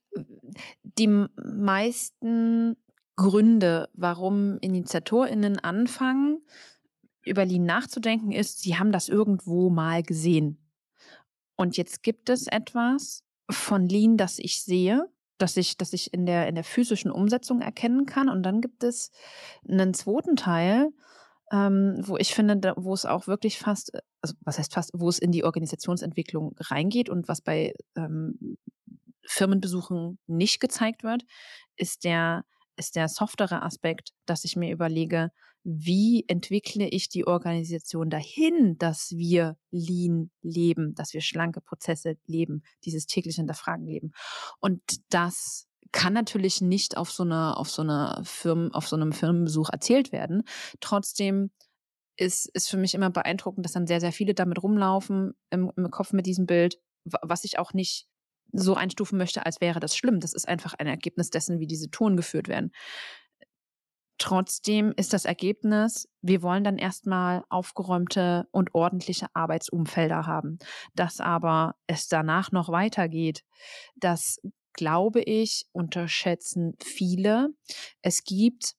die 0.99 1.07
meisten 1.07 2.77
Gründe, 3.17 3.89
warum 3.95 4.59
Initiatorinnen 4.59 5.59
anfangen, 5.61 6.43
über 7.25 7.45
Lean 7.45 7.65
nachzudenken, 7.65 8.33
ist, 8.33 8.61
sie 8.61 8.77
haben 8.77 8.93
das 8.93 9.09
irgendwo 9.09 9.71
mal 9.71 10.03
gesehen. 10.03 10.59
Und 11.57 11.77
jetzt 11.77 12.03
gibt 12.03 12.29
es 12.29 12.47
etwas 12.47 13.23
von 13.51 13.89
Lean, 13.89 14.17
das 14.17 14.39
ich 14.39 14.63
sehe, 14.63 15.09
dass 15.39 15.57
ich, 15.57 15.77
dass 15.77 15.93
ich 15.93 16.13
in 16.13 16.27
der, 16.27 16.49
in 16.49 16.55
der 16.55 16.65
physischen 16.65 17.11
Umsetzung 17.11 17.61
erkennen 17.61 18.07
kann. 18.07 18.29
Und 18.29 18.43
dann 18.43 18.61
gibt 18.61 18.85
es 18.85 19.11
einen 19.69 19.95
zweiten 19.95 20.37
Teil, 20.37 20.93
ähm, 21.55 22.01
wo 22.03 22.17
ich 22.17 22.35
finde, 22.35 22.57
da, 22.57 22.75
wo 22.77 22.93
es 22.93 23.07
auch 23.07 23.29
wirklich 23.29 23.59
fast, 23.59 23.93
also 24.21 24.35
was 24.41 24.59
heißt 24.59 24.75
fast, 24.75 24.91
wo 24.93 25.09
es 25.09 25.21
in 25.21 25.31
die 25.31 25.45
Organisationsentwicklung 25.45 26.57
reingeht 26.59 27.09
und 27.09 27.29
was 27.29 27.43
bei 27.43 27.75
ähm, 27.97 28.59
Firmenbesuchen 29.25 30.19
nicht 30.27 30.59
gezeigt 30.59 31.05
wird, 31.05 31.23
ist 31.77 32.03
der, 32.03 32.45
ist 32.77 32.97
der 32.97 33.09
softere 33.09 33.63
Aspekt, 33.63 34.11
dass 34.27 34.45
ich 34.45 34.57
mir 34.57 34.73
überlege, 34.73 35.31
wie 35.63 36.25
entwickle 36.27 36.89
ich 36.89 37.09
die 37.09 37.27
Organisation 37.27 38.11
dahin, 38.11 38.77
dass 38.79 39.13
wir 39.13 39.57
lean 39.71 40.31
leben, 40.43 40.95
dass 40.97 41.15
wir 41.15 41.21
schlanke 41.21 41.61
Prozesse 41.61 42.17
leben, 42.27 42.65
dieses 42.85 43.07
tägliche 43.07 43.41
Hinterfragen 43.41 43.87
leben. 43.87 44.11
Und 44.61 44.83
das 45.09 45.69
kann 45.95 46.13
natürlich 46.13 46.61
nicht 46.61 46.97
auf 46.97 47.11
so 47.11 47.23
einer, 47.23 47.57
auf 47.57 47.71
so 47.71 47.81
einer 47.81 48.21
Firmen, 48.25 48.75
auf 48.75 48.89
so 48.89 48.97
einem 48.97 49.13
Firmenbesuch 49.13 49.71
erzählt 49.71 50.11
werden. 50.11 50.43
Trotzdem 50.81 51.51
ist, 52.17 52.47
ist 52.47 52.69
für 52.69 52.77
mich 52.77 52.95
immer 52.95 53.11
beeindruckend, 53.11 53.65
dass 53.65 53.73
dann 53.73 53.87
sehr, 53.87 54.01
sehr 54.01 54.13
viele 54.13 54.35
damit 54.35 54.63
rumlaufen 54.63 55.35
im, 55.51 55.71
im 55.77 55.91
Kopf 55.91 56.13
mit 56.13 56.27
diesem 56.27 56.47
Bild, 56.47 56.79
was 57.05 57.45
ich 57.45 57.61
auch 57.61 57.73
nicht 57.73 58.09
so 58.53 58.75
einstufen 58.75 59.19
möchte, 59.19 59.47
als 59.47 59.61
wäre 59.61 59.79
das 59.79 59.97
schlimm. 59.97 60.19
Das 60.19 60.35
ist 60.35 60.49
einfach 60.49 60.75
ein 60.75 60.89
Ergebnis 60.89 61.31
dessen, 61.31 61.61
wie 61.61 61.67
diese 61.67 61.91
Touren 61.91 62.17
geführt 62.17 62.49
werden. 62.49 62.73
Trotzdem 64.19 64.93
ist 64.97 65.13
das 65.13 65.25
Ergebnis, 65.25 66.09
wir 66.23 66.43
wollen 66.43 66.65
dann 66.65 66.79
erstmal 66.79 67.45
aufgeräumte 67.51 68.49
und 68.51 68.75
ordentliche 68.75 69.27
Arbeitsumfelder 69.35 70.27
haben. 70.27 70.59
Dass 70.95 71.21
aber 71.21 71.77
es 71.87 72.09
danach 72.09 72.51
noch 72.51 72.69
weitergeht, 72.69 73.45
das 73.97 74.41
glaube 74.75 75.21
ich, 75.23 75.67
unterschätzen 75.73 76.77
viele. 76.83 77.49
Es 78.03 78.25
gibt 78.25 78.75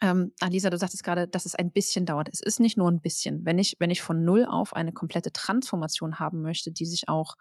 ähm, 0.00 0.32
Alisa, 0.40 0.70
du 0.70 0.76
sagtest 0.76 1.04
gerade, 1.04 1.28
dass 1.28 1.46
es 1.46 1.54
ein 1.54 1.70
bisschen 1.70 2.04
dauert. 2.04 2.28
Es 2.30 2.40
ist 2.40 2.60
nicht 2.60 2.76
nur 2.76 2.90
ein 2.90 3.00
bisschen. 3.00 3.44
Wenn 3.46 3.58
ich, 3.58 3.76
wenn 3.78 3.90
ich 3.90 4.02
von 4.02 4.24
null 4.24 4.44
auf 4.44 4.74
eine 4.74 4.92
komplette 4.92 5.32
Transformation 5.32 6.18
haben 6.18 6.42
möchte, 6.42 6.72
die 6.72 6.84
sich 6.84 7.08
auch 7.08 7.36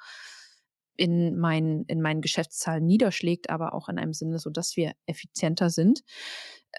in 0.96 1.38
meinen, 1.38 1.86
in 1.86 2.02
meinen 2.02 2.22
Geschäftszahlen 2.22 2.86
niederschlägt, 2.86 3.50
aber 3.50 3.74
auch 3.74 3.90
in 3.90 3.98
einem 3.98 4.14
Sinne, 4.14 4.40
so 4.40 4.50
dass 4.50 4.76
wir 4.76 4.94
effizienter 5.06 5.70
sind. 5.70 6.04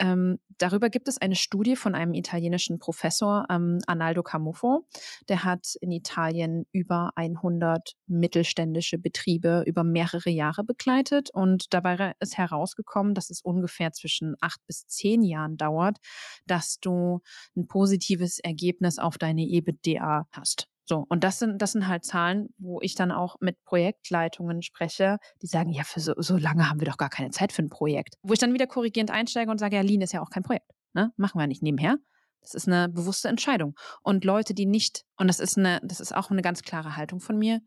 Ähm, 0.01 0.39
darüber 0.59 0.91
gibt 0.91 1.09
es 1.09 1.19
eine 1.19 1.37
Studie 1.37 1.77
von 1.77 1.95
einem 1.95 2.15
italienischen 2.15 2.79
Professor, 2.79 3.47
ähm, 3.49 3.79
Arnaldo 3.87 4.23
Camufo. 4.23 4.87
Der 5.29 5.45
hat 5.45 5.77
in 5.81 5.93
Italien 5.93 6.67
über 6.73 7.13
100 7.15 7.95
mittelständische 8.07 8.99
Betriebe 8.99 9.63
über 9.67 9.85
mehrere 9.85 10.31
Jahre 10.31 10.65
begleitet 10.65 11.31
und 11.33 11.73
dabei 11.73 12.15
ist 12.21 12.37
herausgekommen, 12.37 13.15
dass 13.15 13.31
es 13.31 13.41
ungefähr 13.43 13.93
zwischen 13.93 14.35
acht 14.41 14.61
bis 14.67 14.87
zehn 14.89 15.23
Jahren 15.23 15.57
dauert, 15.57 15.99
dass 16.47 16.79
du 16.81 17.21
ein 17.57 17.69
positives 17.69 18.41
Ergebnis 18.41 18.99
auf 18.99 19.17
deine 19.19 19.43
EBITDA 19.43 20.27
hast. 20.33 20.74
So, 20.87 21.07
und 21.09 21.25
das 21.25 21.39
sind, 21.39 21.63
das 21.63 21.73
sind 21.73 21.89
halt 21.89 22.05
Zahlen, 22.05 22.49
wo 22.59 22.81
ich 22.83 22.95
dann 22.95 23.11
auch 23.11 23.37
mit 23.41 23.63
Projektleitungen 23.65 24.63
spreche, 24.63 25.19
die 25.41 25.47
sagen, 25.47 25.71
ja, 25.71 25.83
für 25.83 26.01
so, 26.01 26.13
so 26.17 26.37
lange 26.37 26.69
haben 26.69 26.81
wir 26.81 26.87
doch 26.87 26.99
gar 26.99 27.09
keine 27.09 27.31
Zeit 27.31 27.53
für 27.53 27.63
ein 27.63 27.71
Projekt. 27.71 28.17
Wo 28.23 28.35
ich 28.35 28.39
dann 28.39 28.53
wieder 28.53 28.67
korrigierend 28.67 29.11
einsteige 29.11 29.51
und 29.51 29.59
sage, 29.59 29.77
ja, 29.77 29.83
Lean 29.83 30.03
ist 30.03 30.13
ja 30.13 30.21
auch 30.21 30.31
kein 30.31 30.43
Projekt. 30.43 30.71
Ne? 30.93 31.13
Machen 31.17 31.41
wir 31.41 31.47
nicht 31.47 31.63
nebenher. 31.63 31.97
Das 32.43 32.53
ist 32.53 32.69
eine 32.69 32.91
bewusste 32.91 33.29
Entscheidung. 33.29 33.75
Und 34.03 34.25
Leute, 34.25 34.53
die 34.53 34.67
nicht, 34.67 35.05
und 35.17 35.29
das 35.29 35.41
ist 35.41 35.57
eine, 35.57 35.81
das 35.83 36.01
ist 36.01 36.15
auch 36.15 36.31
eine 36.31 36.43
ganz 36.43 36.63
klare 36.63 36.97
Haltung 36.97 37.21
von 37.21 37.39
mir, 37.39 37.61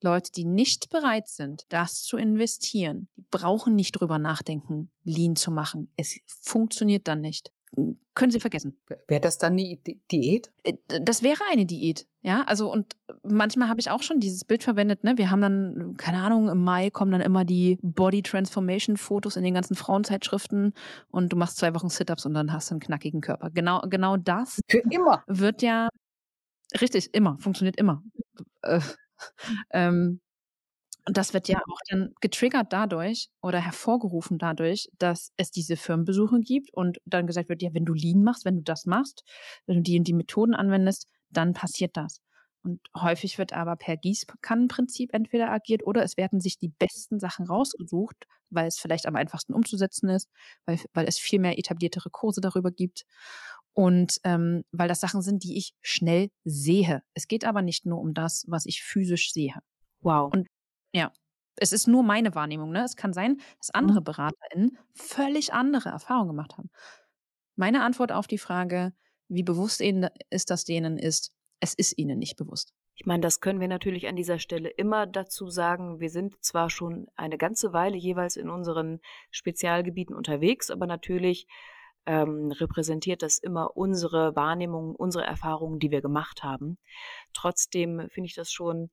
Leute, 0.00 0.32
die 0.32 0.44
nicht 0.44 0.88
bereit 0.88 1.28
sind, 1.28 1.64
das 1.68 2.02
zu 2.02 2.16
investieren, 2.16 3.08
die 3.16 3.24
brauchen 3.30 3.76
nicht 3.76 3.92
drüber 3.92 4.18
nachdenken, 4.18 4.90
Lean 5.04 5.36
zu 5.36 5.52
machen. 5.52 5.92
Es 5.96 6.18
funktioniert 6.26 7.06
dann 7.06 7.20
nicht 7.20 7.52
können 8.14 8.30
Sie 8.30 8.40
vergessen. 8.40 8.78
Wäre 9.08 9.20
das 9.20 9.38
dann 9.38 9.54
eine 9.54 9.78
Diät? 10.10 10.52
Äh, 10.62 10.74
das 11.02 11.22
wäre 11.22 11.40
eine 11.50 11.66
Diät, 11.66 12.06
ja. 12.22 12.42
Also 12.44 12.72
und 12.72 12.96
manchmal 13.22 13.68
habe 13.68 13.80
ich 13.80 13.90
auch 13.90 14.02
schon 14.02 14.20
dieses 14.20 14.44
Bild 14.44 14.62
verwendet. 14.62 15.04
Ne, 15.04 15.18
wir 15.18 15.30
haben 15.30 15.40
dann 15.40 15.94
keine 15.96 16.22
Ahnung 16.22 16.48
im 16.48 16.62
Mai 16.64 16.90
kommen 16.90 17.12
dann 17.12 17.20
immer 17.20 17.44
die 17.44 17.78
Body 17.82 18.22
Transformation 18.22 18.96
Fotos 18.96 19.36
in 19.36 19.44
den 19.44 19.54
ganzen 19.54 19.74
Frauenzeitschriften 19.74 20.72
und 21.10 21.32
du 21.32 21.36
machst 21.36 21.58
zwei 21.58 21.74
Wochen 21.74 21.88
Sit-ups 21.88 22.26
und 22.26 22.34
dann 22.34 22.52
hast 22.52 22.70
du 22.70 22.74
einen 22.74 22.80
knackigen 22.80 23.20
Körper. 23.20 23.50
Genau, 23.50 23.82
genau 23.88 24.16
das. 24.16 24.60
Für 24.68 24.82
immer. 24.90 25.22
Wird 25.26 25.62
ja 25.62 25.88
Richtig, 26.80 27.12
immer, 27.14 27.38
funktioniert 27.38 27.76
immer. 27.76 28.02
Äh, 28.62 28.80
ähm, 29.72 30.20
und 31.06 31.16
das 31.16 31.34
wird 31.34 31.48
ja 31.48 31.58
auch 31.58 31.78
dann 31.88 32.14
getriggert 32.20 32.72
dadurch 32.72 33.28
oder 33.42 33.60
hervorgerufen 33.60 34.38
dadurch, 34.38 34.88
dass 34.98 35.32
es 35.36 35.50
diese 35.50 35.76
Firmenbesuche 35.76 36.40
gibt 36.40 36.72
und 36.72 36.98
dann 37.04 37.26
gesagt 37.26 37.48
wird, 37.48 37.62
ja, 37.62 37.74
wenn 37.74 37.84
du 37.84 37.92
Lean 37.92 38.22
machst, 38.22 38.44
wenn 38.44 38.56
du 38.56 38.62
das 38.62 38.86
machst, 38.86 39.24
wenn 39.66 39.76
du 39.76 39.82
die 39.82 39.98
und 39.98 40.06
die 40.06 40.12
Methoden 40.12 40.54
anwendest, 40.54 41.08
dann 41.32 41.52
passiert 41.54 41.96
das. 41.96 42.20
Und 42.64 42.80
häufig 42.96 43.38
wird 43.38 43.52
aber 43.52 43.74
per 43.74 43.96
Gießkannenprinzip 43.96 45.12
entweder 45.12 45.50
agiert 45.50 45.84
oder 45.84 46.04
es 46.04 46.16
werden 46.16 46.40
sich 46.40 46.58
die 46.58 46.68
besten 46.68 47.18
Sachen 47.18 47.46
rausgesucht, 47.46 48.28
weil 48.50 48.66
es 48.68 48.78
vielleicht 48.78 49.06
am 49.06 49.16
einfachsten 49.16 49.52
umzusetzen 49.52 50.08
ist, 50.08 50.28
weil, 50.64 50.78
weil 50.92 51.08
es 51.08 51.18
viel 51.18 51.40
mehr 51.40 51.58
etabliertere 51.58 52.10
Kurse 52.10 52.40
darüber 52.40 52.70
gibt 52.70 53.04
und 53.72 54.18
ähm, 54.22 54.62
weil 54.70 54.88
das 54.88 55.00
Sachen 55.00 55.22
sind, 55.22 55.42
die 55.42 55.56
ich 55.56 55.74
schnell 55.80 56.30
sehe. 56.44 57.02
Es 57.14 57.26
geht 57.26 57.44
aber 57.44 57.62
nicht 57.62 57.84
nur 57.84 58.00
um 58.00 58.14
das, 58.14 58.44
was 58.46 58.66
ich 58.66 58.82
physisch 58.82 59.32
sehe. 59.32 59.54
Wow. 60.00 60.32
Und 60.32 60.46
ja, 60.92 61.10
es 61.56 61.72
ist 61.72 61.88
nur 61.88 62.02
meine 62.02 62.34
Wahrnehmung. 62.34 62.70
Ne? 62.70 62.84
Es 62.84 62.96
kann 62.96 63.12
sein, 63.12 63.40
dass 63.58 63.70
andere 63.70 64.00
mhm. 64.00 64.04
BeraterInnen 64.04 64.78
völlig 64.94 65.52
andere 65.52 65.88
Erfahrungen 65.88 66.28
gemacht 66.28 66.56
haben. 66.58 66.70
Meine 67.56 67.82
Antwort 67.82 68.12
auf 68.12 68.26
die 68.26 68.38
Frage, 68.38 68.92
wie 69.32 69.42
bewusst 69.42 69.80
ihnen 69.80 70.08
ist 70.30 70.50
das 70.50 70.64
denen 70.64 70.98
ist, 70.98 71.32
es 71.60 71.74
ist 71.74 71.96
ihnen 71.98 72.18
nicht 72.18 72.36
bewusst. 72.36 72.74
Ich 72.94 73.06
meine, 73.06 73.22
das 73.22 73.40
können 73.40 73.60
wir 73.60 73.68
natürlich 73.68 74.06
an 74.06 74.16
dieser 74.16 74.38
Stelle 74.38 74.68
immer 74.68 75.06
dazu 75.06 75.48
sagen. 75.48 76.00
Wir 76.00 76.10
sind 76.10 76.42
zwar 76.44 76.68
schon 76.68 77.06
eine 77.16 77.38
ganze 77.38 77.72
Weile 77.72 77.96
jeweils 77.96 78.36
in 78.36 78.50
unseren 78.50 79.00
Spezialgebieten 79.30 80.14
unterwegs, 80.14 80.70
aber 80.70 80.86
natürlich 80.86 81.46
ähm, 82.04 82.52
repräsentiert 82.52 83.22
das 83.22 83.38
immer 83.38 83.76
unsere 83.76 84.36
Wahrnehmung, 84.36 84.94
unsere 84.94 85.24
Erfahrungen, 85.24 85.78
die 85.78 85.90
wir 85.90 86.02
gemacht 86.02 86.42
haben. 86.42 86.78
Trotzdem 87.32 88.08
finde 88.10 88.26
ich 88.26 88.34
das 88.34 88.52
schon 88.52 88.90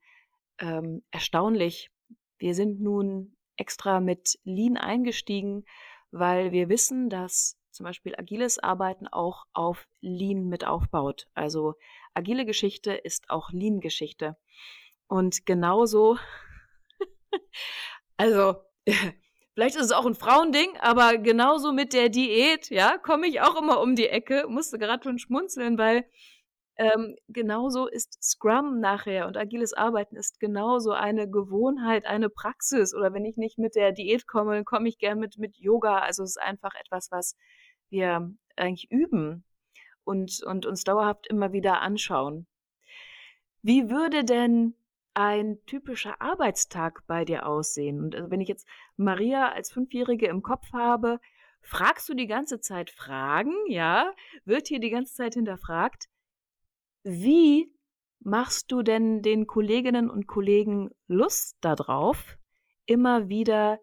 ähm, 0.58 1.02
erstaunlich. 1.10 1.90
Wir 2.38 2.54
sind 2.54 2.80
nun 2.80 3.36
extra 3.56 4.00
mit 4.00 4.38
Lean 4.44 4.78
eingestiegen, 4.78 5.64
weil 6.10 6.52
wir 6.52 6.68
wissen, 6.70 7.10
dass 7.10 7.59
zum 7.80 7.84
Beispiel 7.86 8.14
agiles 8.14 8.58
Arbeiten 8.58 9.08
auch 9.08 9.46
auf 9.54 9.88
Lean 10.02 10.50
mit 10.50 10.66
aufbaut. 10.66 11.28
Also 11.32 11.76
agile 12.12 12.44
Geschichte 12.44 12.92
ist 12.92 13.30
auch 13.30 13.52
Lean-Geschichte. 13.52 14.36
Und 15.06 15.46
genauso, 15.46 16.18
also 18.18 18.56
vielleicht 19.54 19.76
ist 19.76 19.86
es 19.86 19.92
auch 19.92 20.04
ein 20.04 20.14
Frauending, 20.14 20.76
aber 20.78 21.16
genauso 21.16 21.72
mit 21.72 21.94
der 21.94 22.10
Diät, 22.10 22.68
ja, 22.68 22.98
komme 22.98 23.26
ich 23.26 23.40
auch 23.40 23.58
immer 23.58 23.80
um 23.80 23.96
die 23.96 24.08
Ecke, 24.08 24.44
musste 24.46 24.78
gerade 24.78 25.02
schon 25.02 25.18
schmunzeln, 25.18 25.78
weil 25.78 26.04
ähm, 26.76 27.16
genauso 27.28 27.86
ist 27.86 28.22
Scrum 28.22 28.78
nachher 28.80 29.26
und 29.26 29.38
agiles 29.38 29.72
Arbeiten 29.72 30.16
ist 30.16 30.38
genauso 30.38 30.92
eine 30.92 31.30
Gewohnheit, 31.30 32.04
eine 32.04 32.28
Praxis. 32.28 32.94
Oder 32.94 33.14
wenn 33.14 33.24
ich 33.24 33.38
nicht 33.38 33.58
mit 33.58 33.74
der 33.74 33.92
Diät 33.92 34.26
komme, 34.26 34.54
dann 34.54 34.64
komme 34.66 34.88
ich 34.90 34.98
gern 34.98 35.18
mit, 35.18 35.38
mit 35.38 35.56
Yoga. 35.56 36.00
Also 36.00 36.22
es 36.22 36.36
ist 36.36 36.42
einfach 36.42 36.74
etwas, 36.74 37.10
was 37.10 37.36
wir 37.90 38.32
eigentlich 38.56 38.90
üben 38.90 39.44
und, 40.04 40.42
und 40.42 40.66
uns 40.66 40.84
dauerhaft 40.84 41.26
immer 41.26 41.52
wieder 41.52 41.80
anschauen. 41.80 42.46
Wie 43.62 43.90
würde 43.90 44.24
denn 44.24 44.74
ein 45.14 45.58
typischer 45.66 46.20
Arbeitstag 46.20 47.02
bei 47.06 47.24
dir 47.24 47.46
aussehen? 47.46 48.00
Und 48.00 48.14
also 48.14 48.30
wenn 48.30 48.40
ich 48.40 48.48
jetzt 48.48 48.66
Maria 48.96 49.50
als 49.50 49.70
Fünfjährige 49.70 50.26
im 50.26 50.42
Kopf 50.42 50.72
habe, 50.72 51.20
fragst 51.60 52.08
du 52.08 52.14
die 52.14 52.26
ganze 52.26 52.60
Zeit 52.60 52.90
Fragen, 52.90 53.52
ja? 53.68 54.12
Wird 54.44 54.68
hier 54.68 54.80
die 54.80 54.90
ganze 54.90 55.14
Zeit 55.14 55.34
hinterfragt? 55.34 56.08
Wie 57.02 57.72
machst 58.20 58.70
du 58.70 58.82
denn 58.82 59.22
den 59.22 59.46
Kolleginnen 59.46 60.10
und 60.10 60.26
Kollegen 60.26 60.90
Lust 61.06 61.56
darauf, 61.60 62.38
immer 62.86 63.28
wieder 63.28 63.78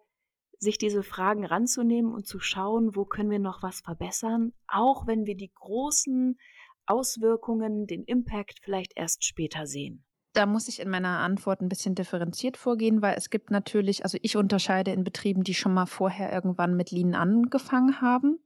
sich 0.59 0.77
diese 0.77 1.03
Fragen 1.03 1.45
ranzunehmen 1.45 2.13
und 2.13 2.27
zu 2.27 2.39
schauen, 2.39 2.95
wo 2.95 3.05
können 3.05 3.29
wir 3.29 3.39
noch 3.39 3.61
was 3.61 3.81
verbessern, 3.81 4.53
auch 4.67 5.07
wenn 5.07 5.25
wir 5.25 5.35
die 5.35 5.51
großen 5.53 6.37
Auswirkungen, 6.85 7.85
den 7.85 8.03
Impact 8.03 8.59
vielleicht 8.63 8.93
erst 8.95 9.23
später 9.23 9.67
sehen? 9.67 10.03
Da 10.33 10.45
muss 10.45 10.67
ich 10.67 10.79
in 10.79 10.89
meiner 10.89 11.19
Antwort 11.19 11.61
ein 11.61 11.69
bisschen 11.69 11.95
differenziert 11.95 12.57
vorgehen, 12.57 13.01
weil 13.01 13.15
es 13.17 13.29
gibt 13.29 13.49
natürlich, 13.49 14.03
also 14.03 14.17
ich 14.21 14.37
unterscheide 14.37 14.91
in 14.91 15.03
Betrieben, 15.03 15.43
die 15.43 15.55
schon 15.55 15.73
mal 15.73 15.87
vorher 15.87 16.31
irgendwann 16.31 16.75
mit 16.75 16.91
Lean 16.91 17.15
angefangen 17.15 18.01
haben 18.01 18.39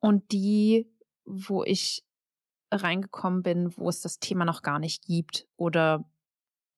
und 0.00 0.32
die, 0.32 0.90
wo 1.24 1.64
ich 1.64 2.02
reingekommen 2.70 3.42
bin, 3.42 3.76
wo 3.76 3.88
es 3.88 4.00
das 4.00 4.18
Thema 4.18 4.44
noch 4.44 4.62
gar 4.62 4.78
nicht 4.78 5.04
gibt 5.04 5.46
oder 5.56 6.08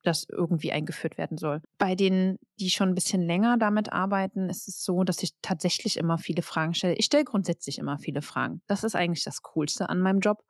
das 0.02 0.26
irgendwie 0.28 0.72
eingeführt 0.72 1.18
werden 1.18 1.38
soll. 1.38 1.60
Bei 1.78 1.94
denen, 1.94 2.38
die 2.58 2.70
schon 2.70 2.88
ein 2.88 2.94
bisschen 2.94 3.22
länger 3.22 3.56
damit 3.58 3.92
arbeiten, 3.92 4.48
ist 4.48 4.68
es 4.68 4.82
so, 4.82 5.04
dass 5.04 5.22
ich 5.22 5.32
tatsächlich 5.42 5.96
immer 5.96 6.18
viele 6.18 6.42
Fragen 6.42 6.74
stelle. 6.74 6.94
Ich 6.94 7.06
stelle 7.06 7.24
grundsätzlich 7.24 7.78
immer 7.78 7.98
viele 7.98 8.22
Fragen. 8.22 8.62
Das 8.66 8.84
ist 8.84 8.96
eigentlich 8.96 9.24
das 9.24 9.42
Coolste 9.42 9.88
an 9.88 10.00
meinem 10.00 10.20
Job, 10.20 10.42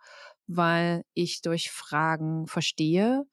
weil 0.46 1.04
ich 1.14 1.42
durch 1.42 1.70
Fragen 1.70 2.46
verstehe 2.46 3.24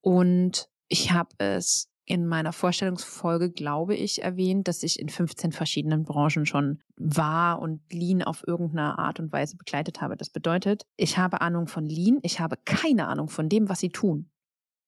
und 0.00 0.68
ich 0.88 1.12
habe 1.12 1.30
es 1.38 1.90
in 2.10 2.26
meiner 2.26 2.52
Vorstellungsfolge, 2.52 3.52
glaube 3.52 3.94
ich, 3.94 4.22
erwähnt, 4.22 4.66
dass 4.66 4.82
ich 4.82 4.98
in 4.98 5.08
15 5.08 5.52
verschiedenen 5.52 6.02
Branchen 6.02 6.44
schon 6.44 6.82
war 6.96 7.60
und 7.60 7.80
Lean 7.92 8.22
auf 8.22 8.42
irgendeine 8.44 8.98
Art 8.98 9.20
und 9.20 9.30
Weise 9.30 9.56
begleitet 9.56 10.00
habe. 10.00 10.16
Das 10.16 10.28
bedeutet, 10.28 10.82
ich 10.96 11.18
habe 11.18 11.40
Ahnung 11.40 11.68
von 11.68 11.86
Lean, 11.86 12.18
ich 12.22 12.40
habe 12.40 12.56
keine 12.64 13.06
Ahnung 13.06 13.28
von 13.28 13.48
dem, 13.48 13.68
was 13.68 13.78
sie 13.78 13.90
tun. 13.90 14.28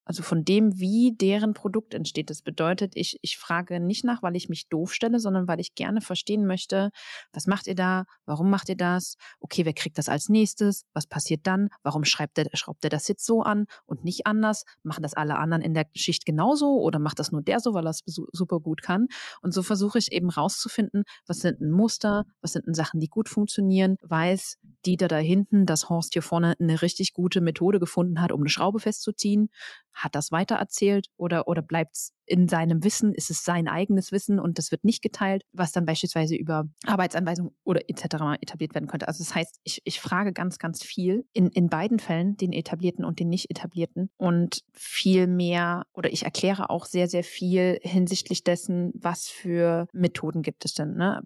Also 0.05 0.23
von 0.23 0.45
dem, 0.45 0.79
wie 0.79 1.15
deren 1.17 1.55
Produkt 1.55 1.95
entsteht. 1.95 2.31
Das 2.31 2.43
bedeutet, 2.43 2.93
ich, 2.97 3.19
ich 3.23 3.39
frage 3.39 3.81
nicht 3.81 4.05
nach, 4.05 4.23
weil 4.23 4.37
ich 4.37 4.49
mich 4.49 4.69
doof 4.69 4.93
stelle, 4.93 5.21
sondern 5.21 5.47
weil 5.47 5.61
ich 5.61 5.75
gerne 5.75 6.01
verstehen 6.01 6.47
möchte, 6.47 6.91
was 7.33 7.47
macht 7.47 7.67
ihr 7.67 7.75
da? 7.75 8.05
Warum 8.27 8.51
macht 8.51 8.69
ihr 8.69 8.77
das? 8.77 9.17
Okay, 9.41 9.65
wer 9.65 9.73
kriegt 9.73 9.99
das 9.99 10.09
als 10.09 10.29
nächstes? 10.29 10.85
Was 10.93 11.07
passiert 11.07 11.47
dann? 11.47 11.69
Warum 11.83 12.05
schreibt 12.05 12.37
der, 12.37 12.49
schraubt 12.55 12.83
der 12.83 12.91
das 12.91 13.07
jetzt 13.09 13.25
so 13.25 13.43
an 13.43 13.67
und 13.87 14.05
nicht 14.05 14.27
anders? 14.27 14.65
Machen 14.83 15.03
das 15.03 15.15
alle 15.15 15.39
anderen 15.39 15.63
in 15.63 15.75
der 15.75 15.87
Schicht 15.95 16.27
genauso 16.27 16.81
oder 16.81 16.99
macht 16.99 17.19
das 17.19 17.31
nur 17.31 17.43
der 17.43 17.61
so, 17.61 17.75
weil 17.75 17.87
er 17.87 17.91
es 17.91 18.03
super 18.05 18.61
gut 18.61 18.83
kann? 18.83 19.07
Und 19.41 19.55
so 19.55 19.63
versuche 19.63 19.99
ich 19.99 20.13
eben 20.13 20.31
rauszufinden, 20.31 21.05
was 21.27 21.39
sind 21.39 21.61
ein 21.61 21.71
Muster, 21.71 22.25
was 22.41 22.53
sind 22.53 22.67
denn 22.67 22.75
Sachen, 22.75 23.01
die 23.01 23.09
gut 23.09 23.29
funktionieren, 23.29 23.97
weiß 24.03 24.59
die 24.85 24.97
da 24.97 25.07
da 25.07 25.19
hinten, 25.19 25.65
dass 25.67 25.89
Horst 25.89 26.13
hier 26.13 26.23
vorne 26.23 26.55
eine 26.59 26.83
richtig 26.83 27.13
gute 27.13 27.41
Methode 27.41 27.79
gefunden 27.79 28.21
hat, 28.21 28.33
um 28.33 28.41
eine 28.41 28.49
Schraube 28.49 28.81
festzuziehen 28.81 29.49
hat 29.95 30.15
das 30.15 30.33
weitererzählt 30.33 31.09
oder, 31.17 31.49
oder 31.49 31.63
bleibt 31.63 31.97
es 31.97 32.15
in 32.27 32.49
seinem 32.49 32.85
Wissen? 32.85 33.15
Ist 33.15 33.31
es 33.31 33.45
sein 33.45 33.69
eigenes 33.69 34.13
Wissen 34.13 34.39
und 34.39 34.59
das 34.59 34.71
wird 34.71 34.85
nicht 34.85 35.03
geteilt, 35.03 35.43
was 35.53 35.73
dann 35.73 35.85
beispielsweise 35.85 36.37
über 36.37 36.65
Arbeitsanweisungen 36.87 37.55
oder 37.65 37.89
etc. 37.89 38.41
etabliert 38.41 38.75
werden 38.75 38.89
könnte? 38.89 39.09
Also 39.09 39.23
das 39.25 39.35
heißt, 39.35 39.61
ich, 39.65 39.81
ich 39.85 40.01
frage 40.01 40.33
ganz, 40.33 40.59
ganz 40.59 40.83
viel 40.83 41.25
in, 41.33 41.49
in 41.49 41.69
beiden 41.69 41.99
Fällen, 41.99 42.37
den 42.37 42.53
etablierten 42.53 43.05
und 43.05 43.21
den 43.21 43.29
nicht 43.29 43.51
etablierten 43.51 44.11
und 44.17 44.63
viel 44.73 45.27
mehr 45.27 45.85
oder 45.93 46.13
ich 46.13 46.25
erkläre 46.25 46.71
auch 46.71 46.87
sehr, 46.87 47.09
sehr 47.09 47.25
viel 47.25 47.79
hinsichtlich 47.83 48.45
dessen, 48.45 48.93
was 48.95 49.29
für 49.29 49.87
Methoden 49.93 50.43
gibt 50.43 50.65
es 50.65 50.75
denn. 50.75 50.95
Ne? 50.95 51.23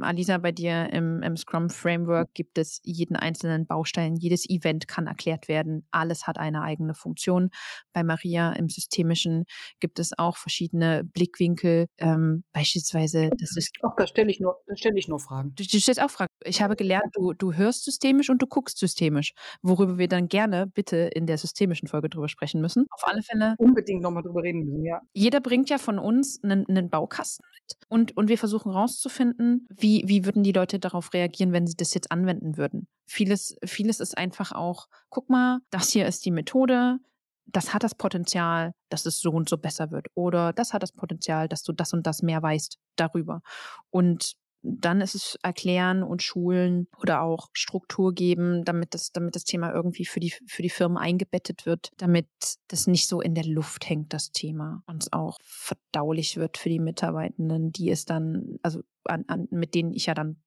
Alisa, 0.00 0.38
bei 0.38 0.52
dir 0.52 0.90
im, 0.92 1.22
im 1.22 1.36
Scrum 1.36 1.70
Framework 1.70 2.34
gibt 2.34 2.58
es 2.58 2.80
jeden 2.84 3.16
einzelnen 3.16 3.66
Baustein, 3.66 4.16
jedes 4.16 4.48
Event 4.48 4.88
kann 4.88 5.06
erklärt 5.06 5.48
werden, 5.48 5.86
alles 5.90 6.26
hat 6.26 6.38
eine 6.38 6.62
eigene 6.62 6.94
Funktion. 6.94 7.50
Bei 7.92 8.02
Maria 8.02 8.52
im 8.52 8.68
Systemischen 8.68 9.44
gibt 9.80 9.98
es 9.98 10.16
auch 10.18 10.31
verschiedene 10.36 11.04
Blickwinkel, 11.04 11.86
ähm, 11.98 12.44
beispielsweise, 12.52 13.30
das 13.38 13.56
ist. 13.56 13.72
Ach, 13.82 13.94
da 13.96 14.06
stelle 14.06 14.30
ich 14.30 14.40
nur, 14.40 14.56
da 14.66 14.76
stelle 14.76 14.98
ich 14.98 15.08
nur 15.08 15.18
Fragen. 15.18 15.54
Du, 15.54 15.64
du 15.64 15.80
stellst 15.80 16.00
auch 16.00 16.10
Fragen. 16.10 16.30
Ich 16.44 16.62
habe 16.62 16.76
gelernt, 16.76 17.14
du, 17.14 17.32
du 17.32 17.52
hörst 17.54 17.84
systemisch 17.84 18.30
und 18.30 18.40
du 18.40 18.46
guckst 18.46 18.78
systemisch, 18.78 19.32
worüber 19.62 19.98
wir 19.98 20.08
dann 20.08 20.28
gerne 20.28 20.66
bitte 20.66 20.96
in 20.96 21.26
der 21.26 21.38
systemischen 21.38 21.88
Folge 21.88 22.08
drüber 22.08 22.28
sprechen 22.28 22.60
müssen. 22.60 22.86
Auf 22.90 23.06
alle 23.06 23.22
Fälle. 23.22 23.54
Unbedingt 23.58 24.02
nochmal 24.02 24.22
drüber 24.22 24.42
reden 24.42 24.64
müssen, 24.64 24.84
ja. 24.84 25.00
Jeder 25.12 25.40
bringt 25.40 25.70
ja 25.70 25.78
von 25.78 25.98
uns 25.98 26.42
einen, 26.42 26.66
einen 26.68 26.90
Baukasten 26.90 27.44
mit 27.52 27.78
und, 27.88 28.16
und 28.16 28.28
wir 28.28 28.38
versuchen 28.38 28.70
rauszufinden, 28.70 29.66
wie, 29.70 30.04
wie 30.06 30.24
würden 30.24 30.42
die 30.42 30.52
Leute 30.52 30.78
darauf 30.78 31.12
reagieren, 31.12 31.52
wenn 31.52 31.66
sie 31.66 31.76
das 31.76 31.94
jetzt 31.94 32.10
anwenden 32.10 32.56
würden. 32.56 32.88
Vieles, 33.06 33.56
vieles 33.64 34.00
ist 34.00 34.16
einfach 34.16 34.52
auch, 34.52 34.86
guck 35.10 35.28
mal, 35.28 35.60
das 35.70 35.90
hier 35.90 36.06
ist 36.06 36.24
die 36.24 36.30
Methode, 36.30 36.98
das 37.46 37.74
hat 37.74 37.82
das 37.82 37.94
Potenzial, 37.94 38.72
dass 38.88 39.06
es 39.06 39.20
so 39.20 39.30
und 39.30 39.48
so 39.48 39.58
besser 39.58 39.90
wird. 39.90 40.06
Oder 40.14 40.52
das 40.52 40.72
hat 40.72 40.82
das 40.82 40.92
Potenzial, 40.92 41.48
dass 41.48 41.62
du 41.62 41.72
das 41.72 41.92
und 41.92 42.06
das 42.06 42.22
mehr 42.22 42.42
weißt 42.42 42.78
darüber. 42.96 43.42
Und 43.90 44.36
dann 44.62 45.00
ist 45.00 45.14
es 45.14 45.36
erklären 45.42 46.02
und 46.02 46.22
schulen 46.22 46.86
oder 47.00 47.22
auch 47.22 47.48
Struktur 47.52 48.14
geben, 48.14 48.64
damit 48.64 48.94
das, 48.94 49.10
damit 49.10 49.34
das 49.34 49.44
Thema 49.44 49.72
irgendwie 49.72 50.04
für 50.04 50.20
die, 50.20 50.30
für 50.46 50.62
die 50.62 50.70
Firmen 50.70 50.98
eingebettet 50.98 51.66
wird, 51.66 51.90
damit 51.96 52.28
das 52.68 52.86
nicht 52.86 53.08
so 53.08 53.20
in 53.20 53.34
der 53.34 53.44
Luft 53.44 53.88
hängt, 53.88 54.12
das 54.12 54.30
Thema, 54.30 54.82
und 54.86 55.02
es 55.02 55.12
auch 55.12 55.38
verdaulich 55.42 56.36
wird 56.36 56.58
für 56.58 56.68
die 56.68 56.78
Mitarbeitenden, 56.78 57.72
die 57.72 57.90
es 57.90 58.04
dann, 58.04 58.58
also 58.62 58.82
an, 59.04 59.24
an, 59.26 59.48
mit 59.50 59.74
denen 59.74 59.92
ich 59.92 60.06
ja 60.06 60.14
dann 60.14 60.40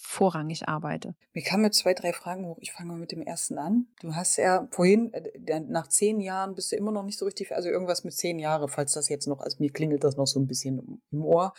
vorrangig 0.00 0.68
arbeite. 0.68 1.14
Mir 1.32 1.42
kamen 1.42 1.64
jetzt 1.64 1.78
zwei, 1.78 1.94
drei 1.94 2.12
Fragen 2.12 2.46
hoch. 2.46 2.58
Ich 2.60 2.72
fange 2.72 2.88
mal 2.88 2.98
mit 2.98 3.12
dem 3.12 3.22
ersten 3.22 3.58
an. 3.58 3.86
Du 4.00 4.14
hast 4.14 4.36
ja 4.36 4.68
vorhin, 4.70 5.12
äh, 5.12 5.60
nach 5.60 5.88
zehn 5.88 6.20
Jahren 6.20 6.54
bist 6.54 6.72
du 6.72 6.76
immer 6.76 6.92
noch 6.92 7.02
nicht 7.02 7.18
so 7.18 7.24
richtig, 7.24 7.54
also 7.54 7.68
irgendwas 7.68 8.04
mit 8.04 8.14
zehn 8.14 8.38
Jahre, 8.38 8.68
falls 8.68 8.92
das 8.92 9.08
jetzt 9.08 9.26
noch, 9.26 9.40
also 9.40 9.56
mir 9.60 9.72
klingelt 9.72 10.04
das 10.04 10.16
noch 10.16 10.26
so 10.26 10.40
ein 10.40 10.46
bisschen 10.46 11.02
im 11.10 11.24
Ohr. 11.24 11.52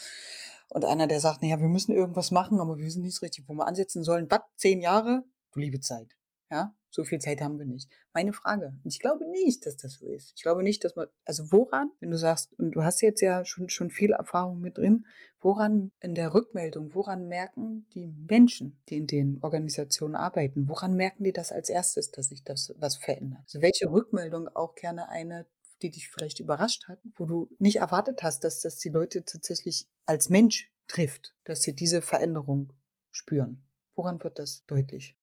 Und 0.70 0.86
einer, 0.86 1.08
der 1.08 1.20
sagt, 1.20 1.44
naja, 1.44 1.60
wir 1.60 1.68
müssen 1.68 1.94
irgendwas 1.94 2.32
machen, 2.32 2.60
aber 2.60 2.78
wir 2.78 2.86
wissen 2.86 3.04
nicht 3.04 3.16
so 3.16 3.26
richtig, 3.26 3.48
wo 3.48 3.54
wir 3.54 3.68
ansetzen 3.68 4.04
sollen. 4.04 4.26
Was? 4.30 4.42
Zehn 4.56 4.82
Jahre? 4.82 5.24
Du 5.52 5.60
liebe 5.60 5.80
Zeit. 5.80 6.08
Ja, 6.54 6.72
so 6.92 7.04
viel 7.04 7.18
Zeit 7.18 7.42
haben 7.42 7.58
wir 7.58 7.66
nicht. 7.66 7.90
Meine 8.14 8.32
Frage. 8.32 8.78
Ich 8.84 9.00
glaube 9.00 9.28
nicht, 9.28 9.66
dass 9.66 9.76
das 9.76 9.94
so 9.94 10.06
ist. 10.06 10.34
Ich 10.36 10.44
glaube 10.44 10.62
nicht, 10.62 10.84
dass 10.84 10.96
man, 10.96 11.08
also 11.26 11.52
woran, 11.52 11.90
wenn 12.00 12.12
du 12.12 12.18
sagst, 12.20 12.54
und 12.60 12.76
du 12.76 12.84
hast 12.84 13.02
jetzt 13.02 13.22
ja 13.22 13.44
schon, 13.44 13.70
schon 13.70 13.90
viel 13.90 14.12
Erfahrung 14.12 14.60
mit 14.60 14.78
drin, 14.78 15.08
woran 15.42 15.92
in 16.00 16.14
der 16.14 16.36
Rückmeldung, 16.36 16.94
woran 16.94 17.28
merken 17.28 17.88
die 17.96 18.06
Menschen, 18.06 18.80
die 18.90 18.98
in 18.98 19.08
den 19.08 19.40
Organisationen 19.42 20.14
arbeiten, 20.14 20.70
woran 20.70 20.94
merken 20.94 21.24
die 21.24 21.34
das 21.34 21.52
als 21.52 21.70
erstes, 21.70 22.12
dass 22.12 22.28
sich 22.28 22.44
das 22.44 22.72
was 22.78 22.98
verändert? 22.98 23.42
Also 23.46 23.64
welche 23.64 23.90
Rückmeldung 23.90 24.48
auch 24.50 24.76
gerne 24.76 25.10
eine 25.10 25.48
die 25.82 25.90
dich 25.90 26.08
vielleicht 26.08 26.40
überrascht 26.40 26.88
hat, 26.88 27.00
wo 27.16 27.26
du 27.26 27.50
nicht 27.60 27.78
erwartet 27.78 28.24
hast, 28.24 28.46
dass 28.46 28.62
das 28.62 28.78
die 28.78 28.88
Leute 28.90 29.26
tatsächlich 29.26 29.90
als 30.06 30.30
Mensch 30.30 30.72
trifft, 30.88 31.36
dass 31.44 31.64
sie 31.64 31.76
diese 31.76 32.02
Veränderung 32.02 32.72
spüren. 33.12 33.66
Woran 33.96 34.24
wird 34.24 34.40
das 34.40 34.64
deutlich? 34.66 35.18